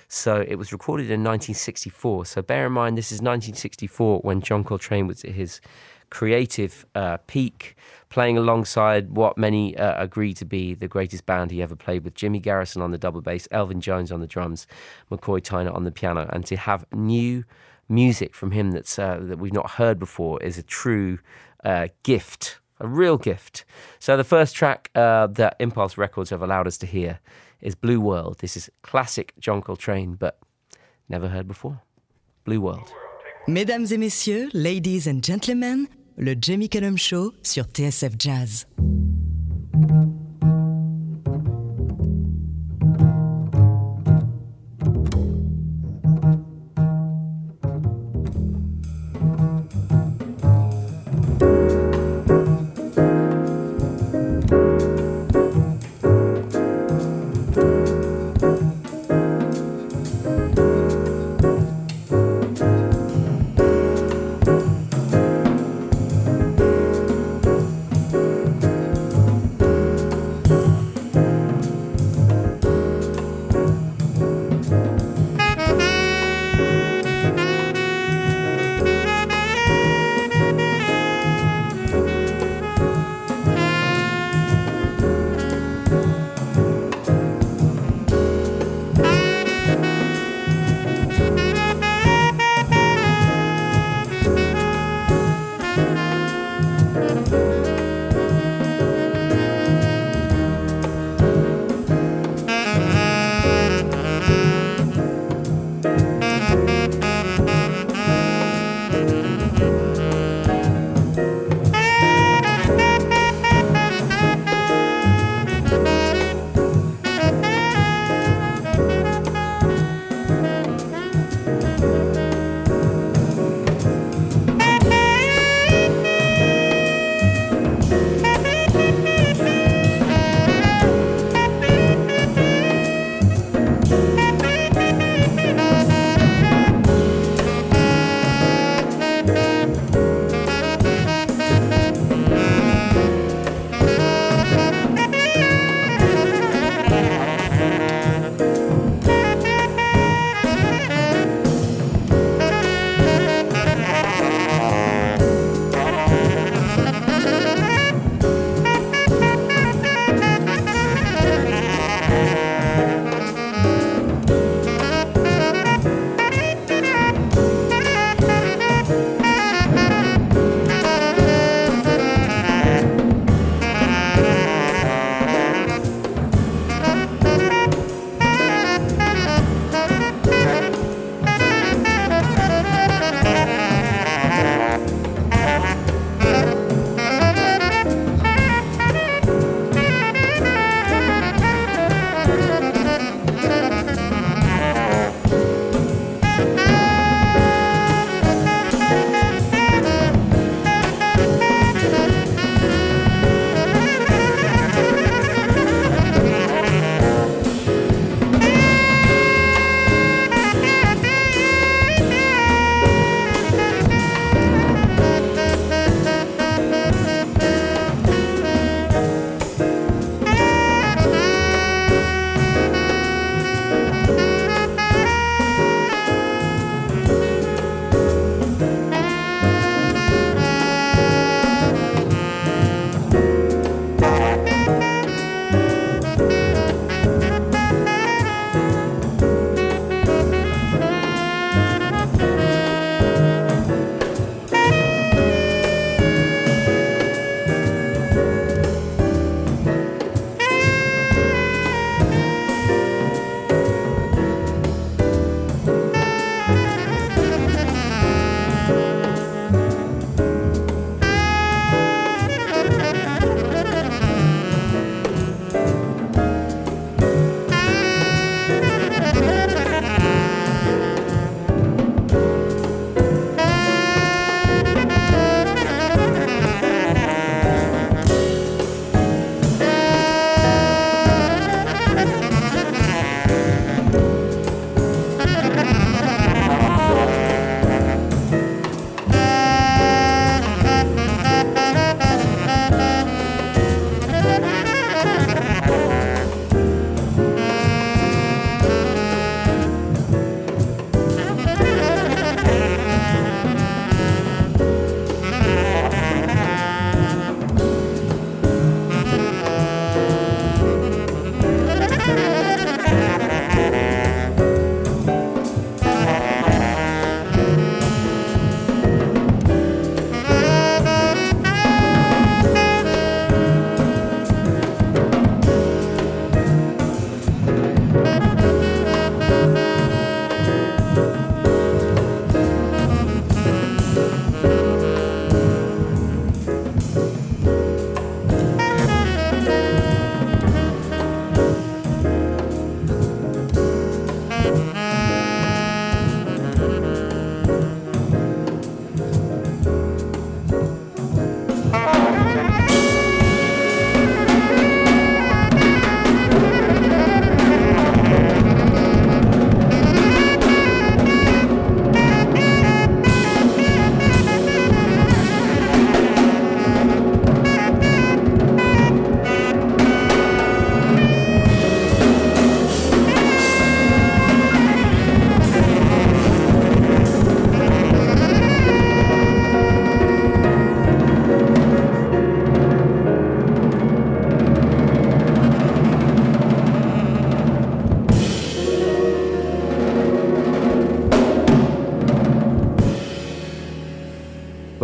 So 0.09 0.45
it 0.47 0.57
was 0.57 0.73
recorded 0.73 1.05
in 1.05 1.25
1964. 1.25 2.27
So 2.27 2.43
bear 2.43 2.67
in 2.67 2.73
mind, 2.73 2.99
this 2.99 3.12
is 3.12 3.23
1964 3.23 4.21
when 4.21 4.43
John 4.43 4.62
Coltrane 4.62 5.07
was 5.07 5.25
at 5.25 5.31
his 5.31 5.62
creative 6.11 6.85
uh, 6.95 7.17
peak, 7.27 7.75
playing 8.11 8.37
alongside 8.37 9.12
what 9.12 9.38
many 9.38 9.75
uh, 9.79 10.03
agree 10.03 10.35
to 10.35 10.45
be 10.45 10.75
the 10.75 10.87
greatest 10.87 11.25
band 11.25 11.51
he 11.51 11.62
ever 11.62 11.75
played 11.75 12.05
with 12.05 12.15
Jimmy 12.15 12.41
Garrison 12.41 12.83
on 12.83 12.91
the 12.91 12.99
double 12.99 13.23
bass, 13.23 13.49
Elvin 13.51 13.81
Jones 13.81 14.12
on 14.12 14.21
the 14.21 14.27
drums, 14.27 14.67
McCoy 15.11 15.41
Tyner 15.41 15.75
on 15.75 15.85
the 15.85 15.91
piano, 15.91 16.29
and 16.31 16.45
to 16.45 16.59
have 16.59 16.85
new 16.93 17.43
music 17.93 18.35
from 18.35 18.51
him 18.51 18.73
that's 18.73 18.99
uh, 18.99 19.19
that 19.23 19.39
we've 19.39 19.53
not 19.53 19.73
heard 19.73 19.99
before 19.99 20.43
is 20.43 20.59
a 20.59 20.63
true 20.63 21.19
uh, 21.65 21.89
gift, 22.03 22.59
a 22.81 22.89
real 22.89 23.17
gift. 23.17 23.65
So 23.99 24.17
the 24.17 24.25
first 24.25 24.57
track 24.57 24.91
uh, 24.95 25.29
that 25.29 25.57
Impulse 25.61 25.97
Records 25.97 26.31
have 26.31 26.43
allowed 26.43 26.67
us 26.67 26.79
to 26.79 26.87
hear 26.87 27.21
is 27.61 27.75
Blue 27.75 28.01
World. 28.01 28.39
This 28.41 28.57
is 28.57 28.71
classic 28.83 29.35
John 29.39 29.63
Coltrane, 29.63 30.15
but 30.15 30.39
never 31.09 31.29
heard 31.29 31.47
before. 31.47 31.81
Blue 32.45 32.61
World. 32.61 32.93
Mesdames 33.47 33.93
et 33.93 33.99
messieurs, 33.99 34.51
ladies 34.53 35.07
and 35.07 35.23
gentlemen, 35.23 35.89
le 36.17 36.35
Jamie 36.35 36.69
Cullum 36.69 36.97
Show 36.97 37.33
sur 37.43 37.65
TSF 37.65 38.17
Jazz. 38.17 38.67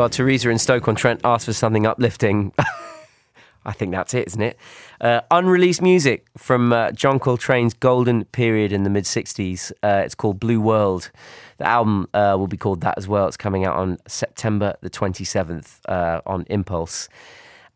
Well, 0.08 0.14
Teresa 0.14 0.48
in 0.48 0.58
Stoke 0.58 0.88
on 0.88 0.94
Trent 0.94 1.20
asked 1.22 1.44
for 1.44 1.52
something 1.52 1.84
uplifting. 1.86 2.54
I 3.66 3.72
think 3.72 3.92
that's 3.92 4.14
it, 4.14 4.26
isn't 4.28 4.40
it? 4.40 4.56
Uh, 5.02 5.20
unreleased 5.30 5.82
music 5.82 6.24
from 6.34 6.72
uh, 6.72 6.92
John 6.92 7.20
Coltrane's 7.20 7.74
golden 7.74 8.24
period 8.24 8.72
in 8.72 8.84
the 8.84 8.88
mid 8.88 9.04
60s. 9.04 9.70
Uh, 9.82 10.00
it's 10.02 10.14
called 10.14 10.40
Blue 10.40 10.62
World. 10.62 11.10
The 11.58 11.66
album 11.66 12.08
uh, 12.14 12.36
will 12.38 12.46
be 12.46 12.56
called 12.56 12.80
that 12.80 12.96
as 12.96 13.06
well. 13.06 13.26
It's 13.26 13.36
coming 13.36 13.66
out 13.66 13.76
on 13.76 13.98
September 14.06 14.76
the 14.80 14.88
27th 14.88 15.80
uh, 15.90 16.22
on 16.24 16.46
Impulse. 16.48 17.10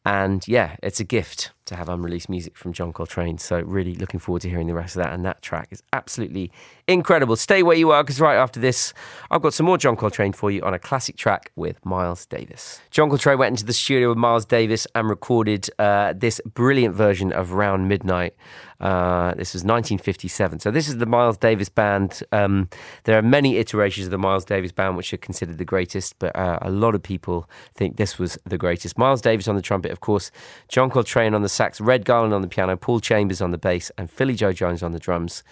And 0.06 0.48
yeah, 0.48 0.76
it's 0.82 1.00
a 1.00 1.04
gift 1.04 1.50
to 1.66 1.76
have 1.76 1.88
unreleased 1.88 2.28
music 2.28 2.56
from 2.56 2.72
John 2.72 2.92
Coltrane. 2.92 3.38
So, 3.38 3.60
really 3.60 3.94
looking 3.94 4.20
forward 4.20 4.42
to 4.42 4.50
hearing 4.50 4.66
the 4.66 4.74
rest 4.74 4.96
of 4.96 5.02
that. 5.02 5.12
And 5.12 5.24
that 5.24 5.42
track 5.42 5.68
is 5.70 5.82
absolutely 5.92 6.50
incredible. 6.88 7.36
Stay 7.36 7.62
where 7.62 7.76
you 7.76 7.90
are 7.90 8.02
because 8.02 8.20
right 8.20 8.36
after 8.36 8.60
this, 8.60 8.92
I've 9.30 9.42
got 9.42 9.54
some 9.54 9.66
more 9.66 9.78
John 9.78 9.96
Coltrane 9.96 10.32
for 10.32 10.50
you 10.50 10.62
on 10.62 10.74
a 10.74 10.78
classic 10.78 11.16
track 11.16 11.52
with 11.56 11.84
Miles 11.84 12.26
Davis. 12.26 12.80
John 12.90 13.08
Coltrane 13.08 13.38
went 13.38 13.52
into 13.52 13.64
the 13.64 13.72
studio 13.72 14.08
with 14.08 14.18
Miles 14.18 14.44
Davis 14.44 14.86
and 14.94 15.08
recorded 15.08 15.68
uh, 15.78 16.12
this 16.16 16.40
brilliant 16.54 16.94
version 16.94 17.32
of 17.32 17.52
Round 17.52 17.88
Midnight. 17.88 18.34
Uh, 18.80 19.32
this 19.34 19.54
was 19.54 19.62
1957. 19.62 20.58
So, 20.58 20.72
this 20.72 20.88
is 20.88 20.96
the 20.96 21.06
Miles 21.06 21.36
Davis 21.36 21.68
band. 21.68 22.22
Um, 22.32 22.68
there 23.04 23.16
are 23.16 23.22
many 23.22 23.56
iterations 23.58 24.08
of 24.08 24.10
the 24.10 24.18
Miles 24.18 24.44
Davis 24.44 24.72
band 24.72 24.96
which 24.96 25.14
are 25.14 25.18
considered 25.18 25.58
the 25.58 25.64
greatest, 25.64 26.18
but 26.18 26.34
uh, 26.34 26.58
a 26.60 26.70
lot 26.70 26.96
of 26.96 27.02
people 27.02 27.48
think 27.74 27.96
this 27.96 28.18
was 28.18 28.36
the 28.44 28.58
greatest. 28.58 28.98
Miles 28.98 29.20
Davis 29.20 29.46
on 29.46 29.54
the 29.54 29.62
trumpet, 29.62 29.92
of 29.92 30.00
course, 30.00 30.32
John 30.68 30.90
Coltrane 30.90 31.34
on 31.34 31.42
the 31.42 31.48
sax, 31.62 31.80
Red 31.80 32.04
Garland 32.04 32.34
on 32.34 32.42
the 32.42 32.48
piano, 32.48 32.76
Paul 32.76 32.98
Chambers 32.98 33.40
on 33.40 33.52
the 33.52 33.58
bass, 33.58 33.92
and 33.96 34.10
Philly 34.10 34.34
Joe 34.34 34.52
Jones 34.52 34.82
on 34.82 34.90
the 34.90 34.98
drums. 34.98 35.44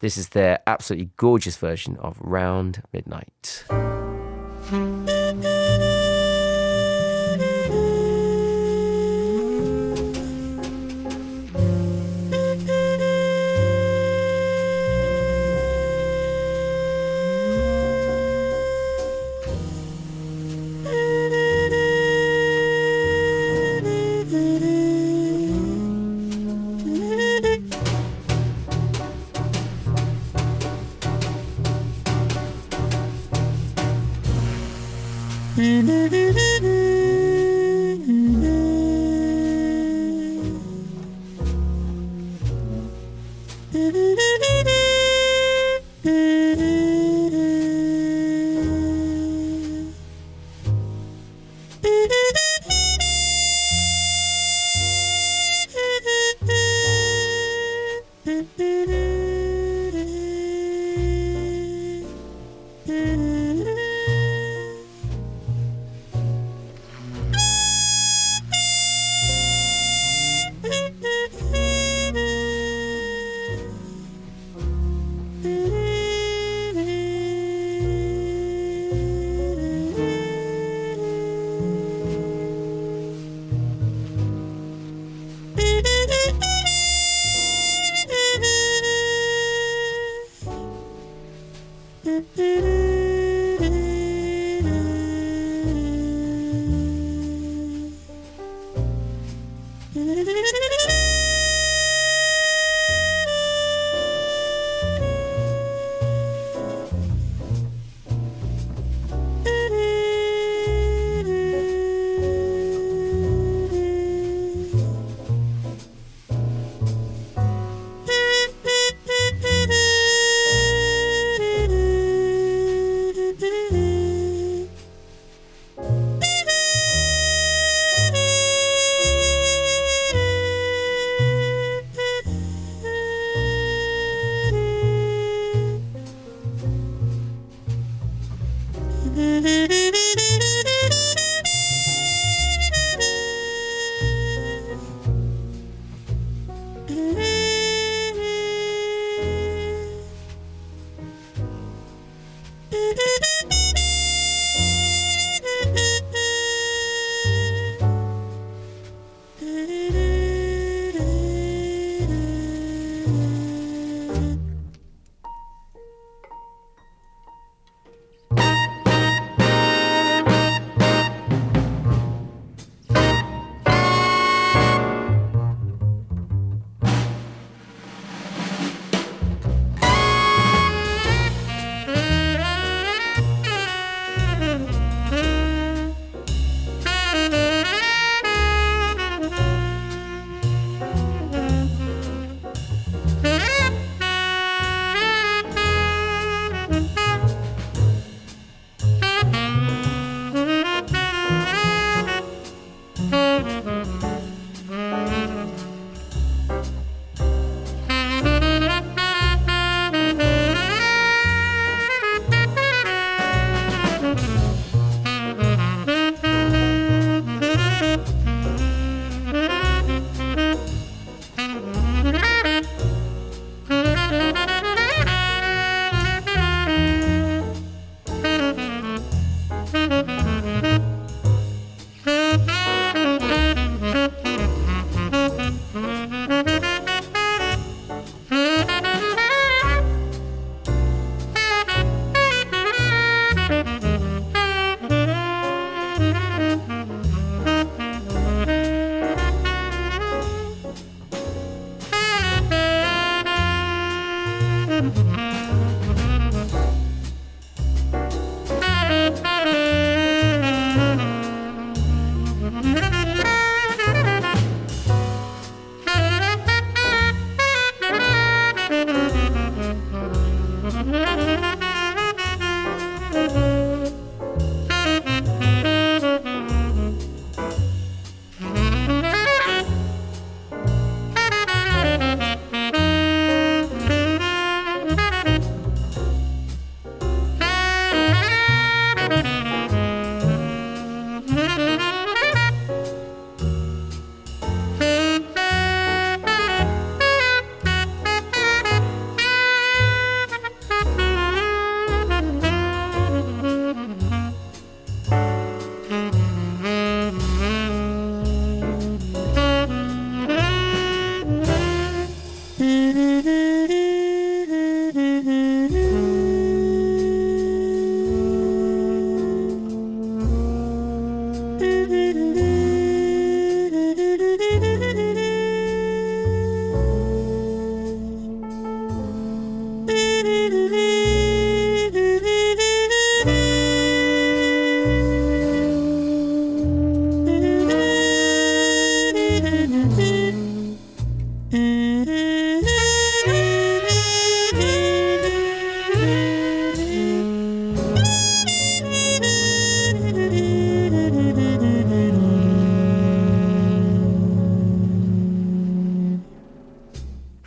This 0.00 0.16
is 0.16 0.30
their 0.30 0.58
absolutely 0.66 1.10
gorgeous 1.16 1.56
version 1.56 1.96
of 1.98 2.18
Round 2.20 2.82
Midnight. 2.92 3.64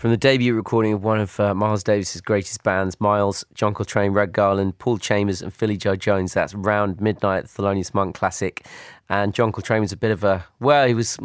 From 0.07 0.11
the 0.13 0.17
debut 0.17 0.53
recording 0.53 0.93
of 0.93 1.03
one 1.03 1.19
of 1.19 1.37
uh, 1.37 1.53
Miles 1.53 1.83
Davis's 1.83 2.21
greatest 2.21 2.63
bands, 2.63 2.97
Miles, 3.01 3.43
John 3.53 3.73
Coltrane, 3.73 4.13
Red 4.13 4.31
Garland, 4.31 4.79
Paul 4.79 4.99
Chambers, 4.99 5.41
and 5.41 5.53
Philly 5.53 5.75
Joe 5.75 5.97
Jones. 5.97 6.33
That's 6.33 6.53
Round 6.53 7.01
Midnight, 7.01 7.43
the 7.43 7.49
Thelonious 7.49 7.93
Monk 7.93 8.15
classic. 8.15 8.65
And 9.09 9.33
John 9.33 9.51
Coltrane 9.51 9.81
was 9.81 9.91
a 9.91 9.97
bit 9.97 10.11
of 10.11 10.23
a, 10.23 10.45
well, 10.61 10.87
he 10.87 10.93
was 10.93 11.17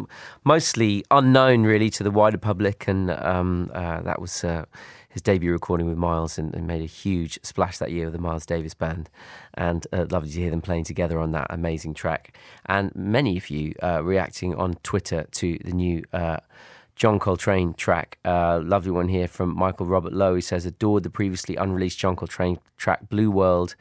mostly 0.42 1.04
unknown 1.12 1.62
really 1.62 1.90
to 1.90 2.02
the 2.02 2.10
wider 2.10 2.38
public, 2.38 2.88
and 2.88 3.12
um, 3.12 3.70
uh, 3.72 4.00
that 4.00 4.20
was 4.20 4.42
uh, 4.42 4.64
his 5.10 5.22
debut 5.22 5.52
recording 5.52 5.86
with 5.86 5.96
Miles 5.96 6.36
and, 6.36 6.52
and, 6.52 6.66
made 6.66 6.82
a 6.82 6.86
huge 6.86 7.38
splash 7.44 7.78
that 7.78 7.92
year 7.92 8.06
with 8.06 8.14
the 8.14 8.20
Miles 8.20 8.44
Davis 8.44 8.74
Band. 8.74 9.08
And 9.54 9.86
uh, 9.92 10.06
lovely 10.10 10.30
to 10.30 10.40
hear 10.40 10.50
them 10.50 10.60
playing 10.60 10.84
together 10.86 11.20
on 11.20 11.30
that 11.30 11.46
amazing 11.50 11.94
track. 11.94 12.36
And 12.66 12.92
many 12.96 13.36
of 13.36 13.48
you 13.48 13.74
uh, 13.80 14.02
reacting 14.02 14.56
on 14.56 14.74
Twitter 14.82 15.28
to 15.30 15.56
the 15.64 15.70
new. 15.70 16.02
Uh, 16.12 16.38
John 16.97 17.18
Coltrane 17.18 17.74
track. 17.74 18.18
Uh, 18.24 18.61
lovely 18.62 18.90
one 18.90 19.09
here 19.09 19.28
from 19.28 19.57
Michael 19.57 19.86
Robert 19.86 20.12
Lowe. 20.12 20.34
He 20.34 20.40
says, 20.40 20.66
adored 20.66 21.03
the 21.03 21.11
previously 21.11 21.57
unreleased 21.57 21.99
John 21.99 22.16
Coltrane 22.16 22.59
track 22.76 23.09
Blue 23.09 23.30
World. 23.30 23.74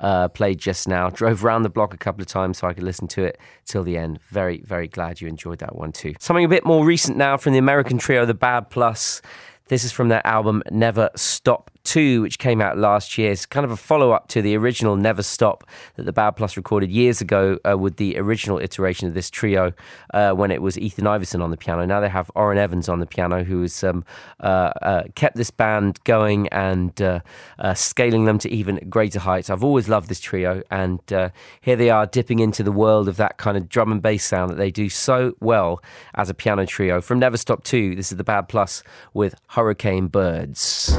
Uh, 0.00 0.28
played 0.28 0.58
just 0.58 0.88
now. 0.88 1.08
Drove 1.14 1.44
around 1.44 1.62
the 1.62 1.68
block 1.68 1.94
a 1.94 1.98
couple 1.98 2.20
of 2.20 2.26
times 2.26 2.58
so 2.58 2.66
I 2.66 2.74
could 2.74 2.82
listen 2.82 3.06
to 3.08 3.22
it 3.22 3.38
till 3.64 3.84
the 3.84 3.96
end. 3.96 4.20
Very, 4.28 4.60
very 4.62 4.88
glad 4.88 5.20
you 5.20 5.28
enjoyed 5.28 5.60
that 5.60 5.76
one 5.76 5.92
too. 5.92 6.14
Something 6.18 6.44
a 6.44 6.48
bit 6.48 6.64
more 6.64 6.84
recent 6.84 7.16
now 7.16 7.36
from 7.36 7.52
the 7.52 7.58
American 7.58 7.98
trio, 7.98 8.26
The 8.26 8.34
Bad 8.34 8.70
Plus. 8.70 9.22
This 9.68 9.84
is 9.84 9.92
from 9.92 10.08
their 10.08 10.26
album 10.26 10.62
Never 10.70 11.10
Stop 11.16 11.70
2, 11.84 12.22
which 12.22 12.38
came 12.38 12.60
out 12.60 12.76
last 12.76 13.16
year. 13.16 13.30
It's 13.30 13.46
kind 13.46 13.64
of 13.64 13.70
a 13.70 13.76
follow 13.76 14.12
up 14.12 14.28
to 14.28 14.42
the 14.42 14.56
original 14.56 14.96
Never 14.96 15.22
Stop 15.22 15.64
that 15.96 16.04
the 16.04 16.12
Bad 16.12 16.32
Plus 16.32 16.56
recorded 16.56 16.90
years 16.90 17.20
ago 17.20 17.58
uh, 17.68 17.78
with 17.78 17.96
the 17.96 18.18
original 18.18 18.58
iteration 18.58 19.06
of 19.06 19.14
this 19.14 19.30
trio 19.30 19.72
uh, 20.12 20.32
when 20.32 20.50
it 20.50 20.62
was 20.62 20.78
Ethan 20.78 21.06
Iverson 21.06 21.40
on 21.40 21.50
the 21.50 21.56
piano. 21.56 21.84
Now 21.86 22.00
they 22.00 22.08
have 22.08 22.30
Orrin 22.34 22.58
Evans 22.58 22.88
on 22.88 23.00
the 23.00 23.06
piano, 23.06 23.44
who 23.44 23.62
has 23.62 23.84
um, 23.84 24.04
uh, 24.40 24.72
uh 24.82 25.02
kept 25.14 25.36
this 25.36 25.50
band 25.50 26.00
going 26.04 26.48
and 26.48 27.00
uh, 27.00 27.20
scaling 27.74 28.24
them 28.24 28.38
to 28.38 28.50
even 28.50 28.76
greater 28.88 29.20
heights. 29.20 29.50
I've 29.50 29.64
always 29.64 29.88
loved 29.88 30.08
this 30.08 30.20
trio, 30.20 30.62
and 30.70 31.00
here 31.60 31.76
they 31.76 31.90
are 31.90 32.06
dipping 32.06 32.38
into 32.38 32.62
the 32.62 32.72
world 32.72 33.08
of 33.08 33.16
that 33.16 33.36
kind 33.36 33.56
of 33.56 33.68
drum 33.68 33.92
and 33.92 34.02
bass 34.02 34.24
sound 34.24 34.50
that 34.50 34.56
they 34.56 34.70
do 34.70 34.88
so 34.88 35.34
well 35.40 35.82
as 36.14 36.30
a 36.30 36.34
piano 36.34 36.66
trio. 36.66 37.00
From 37.00 37.18
Never 37.18 37.36
Stop 37.36 37.64
2, 37.64 37.94
this 37.94 38.10
is 38.10 38.18
the 38.18 38.24
Bad 38.24 38.48
Plus 38.48 38.82
with 39.12 39.34
Hurricane 39.48 40.08
Birds. 40.08 40.98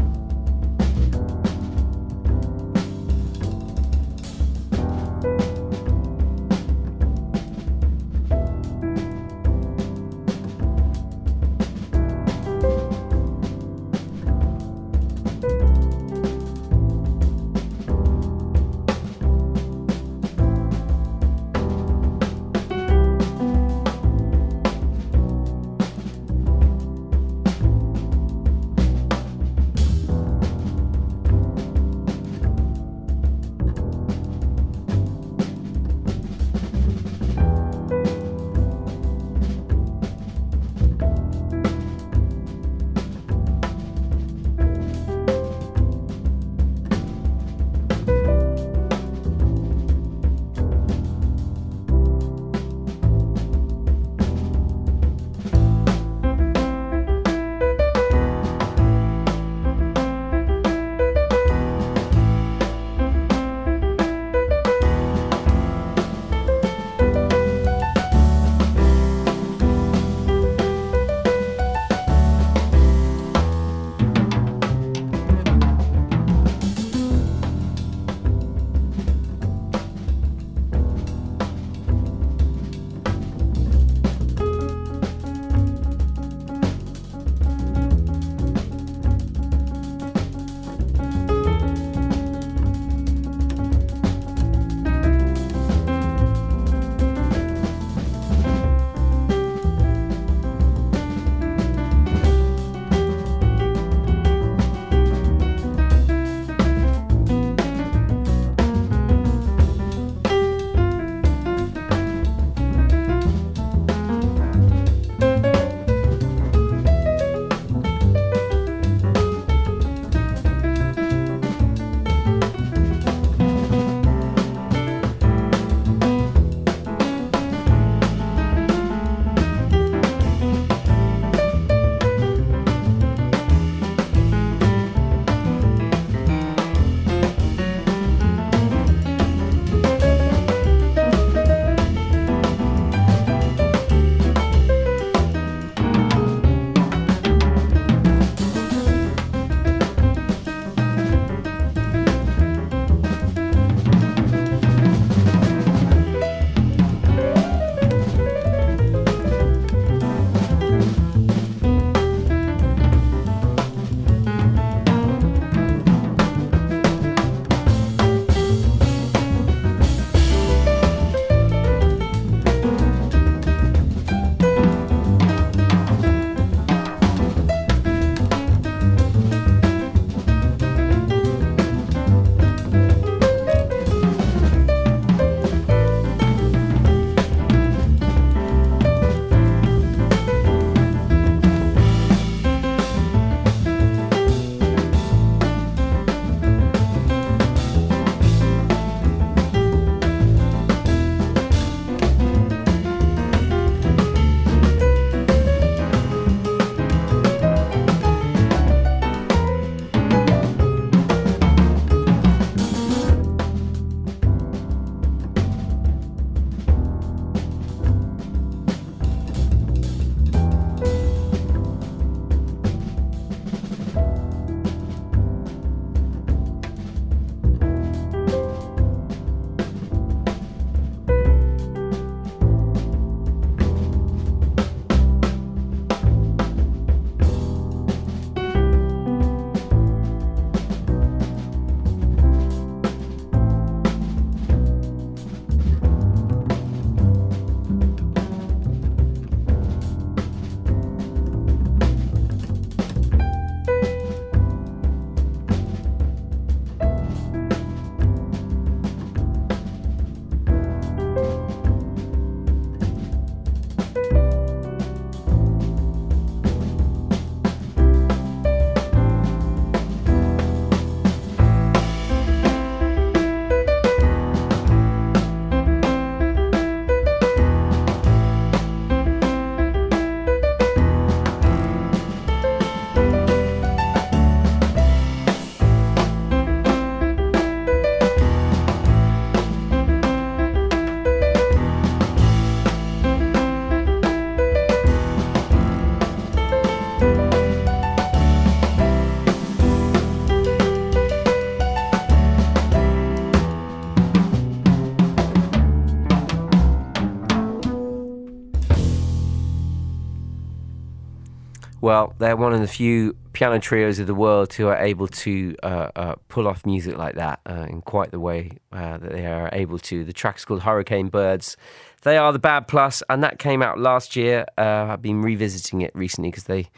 Well, 311.91 312.13
they're 312.19 312.37
one 312.37 312.53
of 312.53 312.61
the 312.61 312.69
few 312.69 313.17
piano 313.33 313.59
trios 313.59 313.99
of 313.99 314.07
the 314.07 314.15
world 314.15 314.53
who 314.53 314.69
are 314.69 314.77
able 314.77 315.09
to 315.09 315.57
uh, 315.61 315.89
uh, 315.93 316.15
pull 316.29 316.47
off 316.47 316.65
music 316.65 316.97
like 316.97 317.15
that 317.15 317.41
uh, 317.45 317.67
in 317.69 317.81
quite 317.81 318.11
the 318.11 318.19
way 318.21 318.51
uh, 318.71 318.97
that 318.97 319.11
they 319.11 319.25
are 319.25 319.49
able 319.51 319.77
to. 319.79 320.05
The 320.05 320.13
track's 320.13 320.45
called 320.45 320.61
Hurricane 320.61 321.09
Birds. 321.09 321.57
They 322.03 322.17
are 322.17 322.31
the 322.31 322.39
Bad 322.39 322.69
Plus, 322.69 323.03
and 323.09 323.21
that 323.25 323.39
came 323.39 323.61
out 323.61 323.77
last 323.77 324.15
year. 324.15 324.45
Uh, 324.57 324.87
I've 324.91 325.01
been 325.01 325.21
revisiting 325.21 325.81
it 325.81 325.91
recently 325.93 326.29
because 326.29 326.45
they 326.45 326.69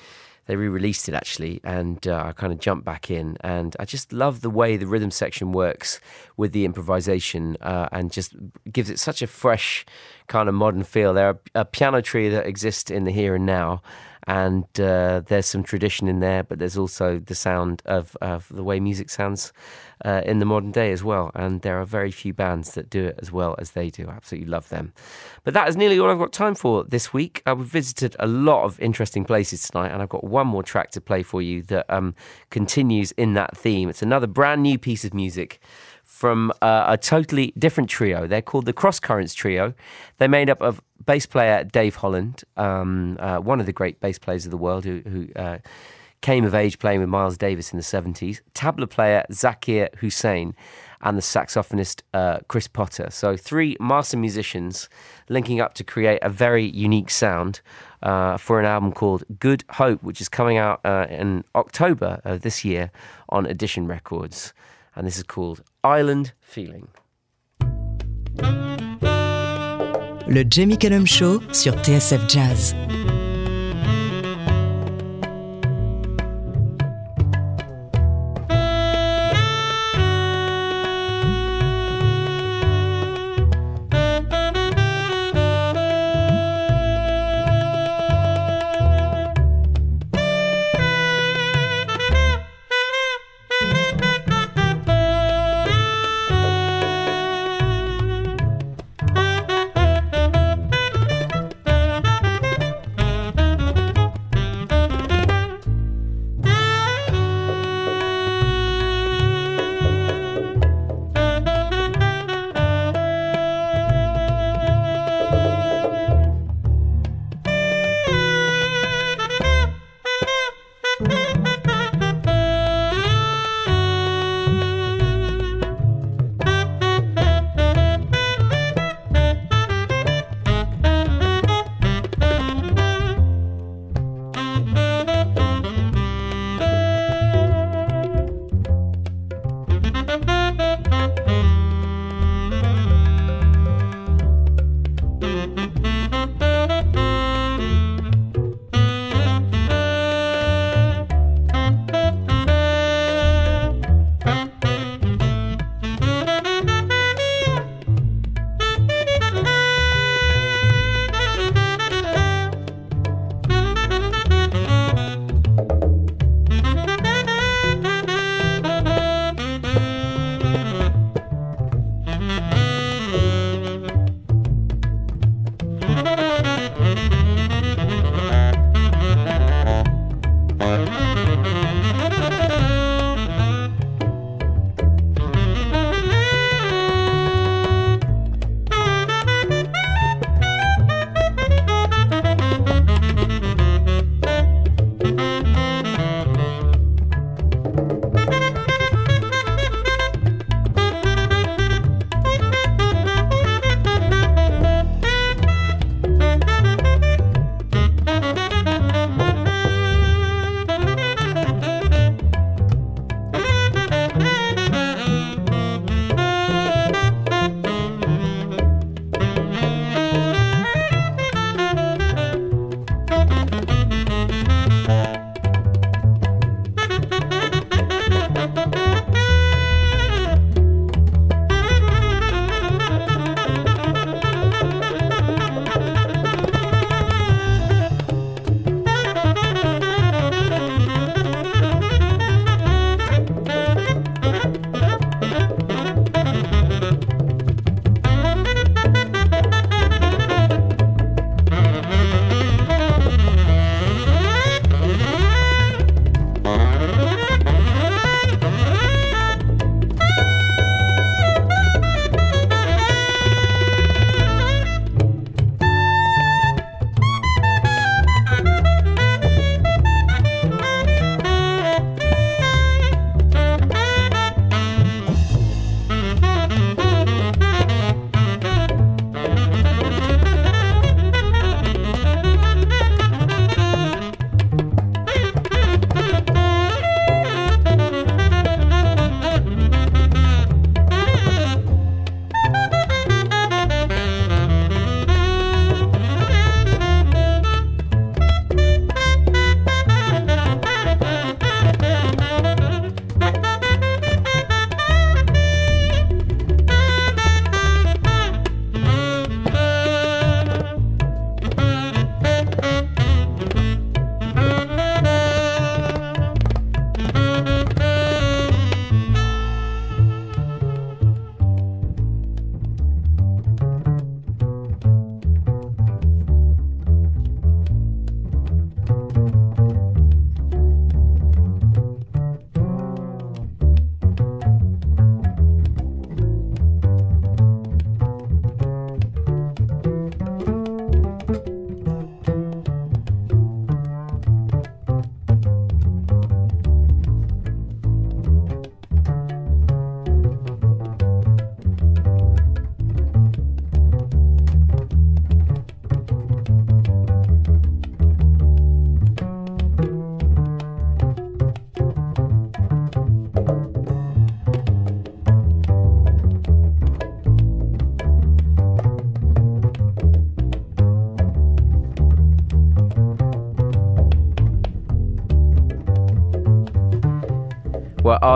they 0.45 0.55
re-released 0.55 1.07
it 1.07 1.14
actually, 1.14 1.61
and 1.64 2.05
uh, 2.07 2.26
I 2.26 2.32
kind 2.32 2.51
of 2.51 2.57
jumped 2.57 2.84
back 2.84 3.11
in, 3.11 3.38
and 3.41 3.76
I 3.80 3.86
just 3.86 4.11
love 4.11 4.41
the 4.41 4.49
way 4.49 4.78
the 4.78 4.88
rhythm 4.88 5.11
section 5.11 5.51
works 5.51 6.01
with 6.38 6.53
the 6.53 6.66
improvisation, 6.66 7.55
uh, 7.61 7.88
and 7.91 8.11
just 8.11 8.36
gives 8.72 8.89
it 8.89 8.99
such 8.99 9.22
a 9.22 9.28
fresh 9.28 9.86
kind 10.28 10.49
of 10.49 10.55
modern 10.55 10.84
feel. 10.84 11.14
They're 11.14 11.39
a, 11.55 11.61
a 11.61 11.66
piano 11.66 12.01
trio 12.01 12.32
that 12.32 12.47
exists 12.47 12.89
in 12.89 13.03
the 13.03 13.11
here 13.11 13.36
and 13.36 13.45
now, 13.45 13.84
and 14.28 14.66
uh, 14.80 15.22
there's 15.26 15.46
some 15.46 15.64
tradition 15.64 16.08
in 16.08 16.20
there, 16.20 16.44
but 16.44 16.60
there's 16.60 16.78
also 16.78 17.20
the 17.20 17.36
sound 17.36 17.82
of, 17.86 18.16
of 18.22 18.48
the 18.50 18.64
way 18.64 18.80
music 18.80 19.10
sounds 19.10 19.52
uh, 20.06 20.22
in 20.26 20.40
the 20.40 20.46
modern 20.46 20.72
day 20.72 20.92
as 20.92 21.04
well. 21.04 21.32
And 21.36 21.62
there 21.62 21.80
are 21.80 21.86
very 21.86 22.12
few 22.12 22.34
bands 22.34 22.74
that 22.74 22.90
do 22.90 23.06
it 23.06 23.20
as 23.22 23.32
well 23.32 23.56
as 23.60 23.72
they 23.72 23.90
do. 23.90 24.08
I 24.08 24.14
absolutely 24.14 24.50
love 24.50 24.70
them. 24.70 24.94
But 25.44 25.54
that 25.54 25.68
is 25.68 25.76
nearly 25.76 26.00
all 26.00 26.10
I've 26.10 26.20
got 26.20 26.32
time 26.32 26.56
for 26.56 26.84
this 26.84 27.14
week. 27.14 27.42
I've 27.46 27.60
visited 27.60 28.16
a 28.20 28.28
lot 28.28 28.64
of 28.64 28.80
interesting 28.80 29.26
places 29.26 29.68
tonight, 29.68 29.92
and 29.92 30.02
I've 30.02 30.10
got 30.10 30.24
one 30.24 30.48
more 30.48 30.64
track 30.64 30.92
to 30.92 31.02
play 31.02 31.24
for 31.24 31.42
you 31.42 31.62
that 31.64 31.86
um, 31.90 32.16
continues 32.50 33.12
in 33.14 33.34
that 33.34 33.58
theme. 33.58 33.90
It's 33.90 34.02
another 34.02 34.28
brand 34.28 34.64
new 34.64 34.78
piece 34.78 35.04
of 35.04 35.14
music 35.14 35.60
from 36.14 36.53
uh, 36.61 36.86
a 36.88 36.95
totally 36.95 37.51
different 37.57 37.89
trio. 37.89 38.28
They're 38.28 38.43
called 38.43 38.66
the 38.66 38.72
Cross 38.72 38.99
Currents 38.99 39.34
Trio. 39.34 39.74
They're 40.20 40.30
made 40.30 40.47
up 40.47 40.61
of 40.61 40.80
bass 41.03 41.26
player 41.26 41.64
Dave 41.64 41.95
Holland, 41.95 42.43
um, 42.55 43.18
uh, 43.20 43.39
one 43.39 43.59
of 43.59 43.66
the 43.66 43.74
great 43.74 43.99
bass 43.99 44.20
players 44.20 44.45
of 44.45 44.51
the 44.51 44.57
world 44.57 44.86
who, 44.86 45.01
who 45.07 45.28
uh, 45.36 45.57
came 46.22 46.45
of 46.45 46.53
age 46.53 46.78
playing 46.78 46.99
with 46.99 47.09
Miles 47.09 47.36
Davis 47.36 47.74
in 47.74 47.78
the 47.78 47.84
70s, 47.84 48.41
tabla 48.53 48.88
player 48.88 49.26
Zakir 49.32 49.93
Hussain, 49.95 50.53
and 51.01 51.18
the 51.18 51.22
saxophonist 51.22 52.03
uh, 52.14 52.38
Chris 52.47 52.68
Potter. 52.68 53.07
So, 53.09 53.36
three 53.36 53.76
master 53.80 54.16
musicians 54.16 54.89
linking 55.30 55.59
up 55.59 55.74
to 55.74 55.84
create 55.84 56.20
a 56.22 56.30
very 56.30 56.64
unique 56.64 57.09
sound 57.09 57.59
uh, 58.03 58.38
for 58.38 58.59
an 58.59 58.68
album 58.68 58.93
called 58.93 59.24
Good 59.39 59.64
Hope, 59.72 60.03
which 60.03 60.22
is 60.22 60.30
coming 60.30 60.57
out 60.57 60.80
uh, 60.86 61.07
in 61.09 61.43
October 61.55 62.22
of 62.24 62.41
this 62.41 62.64
year 62.64 62.91
on 63.30 63.47
Edition 63.47 63.88
Records. 63.88 64.53
And 64.95 65.07
this 65.07 65.18
is 65.18 65.24
called 65.24 65.64
Island 65.86 66.32
Feeling. 66.40 66.86
Le 70.28 70.44
Jamie 70.50 70.78
Cullum 70.78 71.06
Show 71.06 71.42
sur 71.52 71.74
TSF 71.84 72.22
Jazz. 72.30 72.74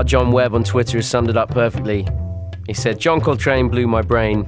John 0.08 0.32
Webb 0.32 0.56
on 0.56 0.64
Twitter 0.64 0.98
has 1.00 1.08
summed 1.08 1.30
it 1.30 1.36
up 1.36 1.52
perfectly. 1.52 2.08
He 2.66 2.74
said, 2.74 2.98
John 2.98 3.20
Coltrane 3.20 3.68
blew 3.68 3.88
my 3.88 4.02
brain, 4.02 4.48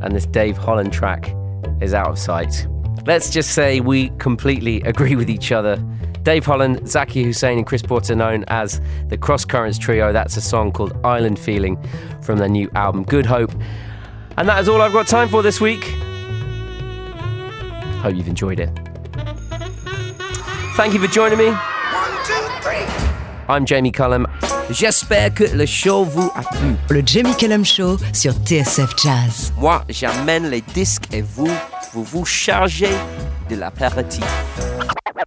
and 0.00 0.14
this 0.14 0.26
Dave 0.26 0.56
Holland 0.56 0.92
track 0.92 1.34
is 1.80 1.92
out 1.92 2.08
of 2.08 2.18
sight. 2.20 2.68
Let's 3.04 3.28
just 3.28 3.50
say 3.50 3.80
we 3.80 4.10
completely 4.18 4.80
agree 4.82 5.16
with 5.16 5.28
each 5.28 5.50
other. 5.50 5.76
Dave 6.22 6.46
Holland, 6.46 6.82
Zakir 6.82 7.24
Hussain, 7.24 7.58
and 7.58 7.66
Chris 7.66 7.82
Potter, 7.82 8.14
known 8.14 8.44
as 8.46 8.80
the 9.08 9.18
Cross 9.18 9.46
Currents 9.46 9.76
Trio. 9.76 10.12
That's 10.12 10.36
a 10.36 10.40
song 10.40 10.70
called 10.70 10.96
Island 11.04 11.36
Feeling 11.36 11.84
from 12.22 12.38
their 12.38 12.48
new 12.48 12.70
album, 12.76 13.02
Good 13.02 13.26
Hope. 13.26 13.52
And 14.36 14.48
that 14.48 14.60
is 14.60 14.68
all 14.68 14.80
I've 14.80 14.92
got 14.92 15.08
time 15.08 15.28
for 15.28 15.42
this 15.42 15.60
week. 15.60 15.82
Hope 18.02 18.14
you've 18.14 18.28
enjoyed 18.28 18.60
it. 18.60 18.70
Thank 20.76 20.94
you 20.94 21.00
for 21.00 21.08
joining 21.08 21.38
me. 21.38 21.50
One, 21.50 22.24
two, 22.24 22.34
three. 22.62 22.86
I'm 23.48 23.66
Jamie 23.66 23.90
Cullum. 23.90 24.26
J'espère 24.70 25.34
que 25.34 25.44
le 25.44 25.66
show 25.66 26.04
vous 26.04 26.30
a 26.34 26.42
plu. 26.42 26.76
Le 26.90 27.02
Jamie 27.04 27.36
Cullum 27.36 27.64
Show 27.64 27.96
sur 28.12 28.32
TSF 28.32 28.94
Jazz. 28.96 29.52
Moi, 29.58 29.82
j'amène 29.88 30.48
les 30.48 30.60
disques 30.60 31.12
et 31.12 31.20
vous, 31.22 31.50
vous 31.92 32.04
vous 32.04 32.24
chargez 32.24 32.94
de 33.50 33.56
l'apéritif. 33.56 34.24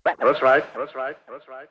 That's 0.04 0.08
right. 0.10 0.18
That's 0.20 0.42
right. 0.42 0.64
That's 0.76 0.96
right. 0.96 1.16
That's 1.30 1.48
right. 1.48 1.70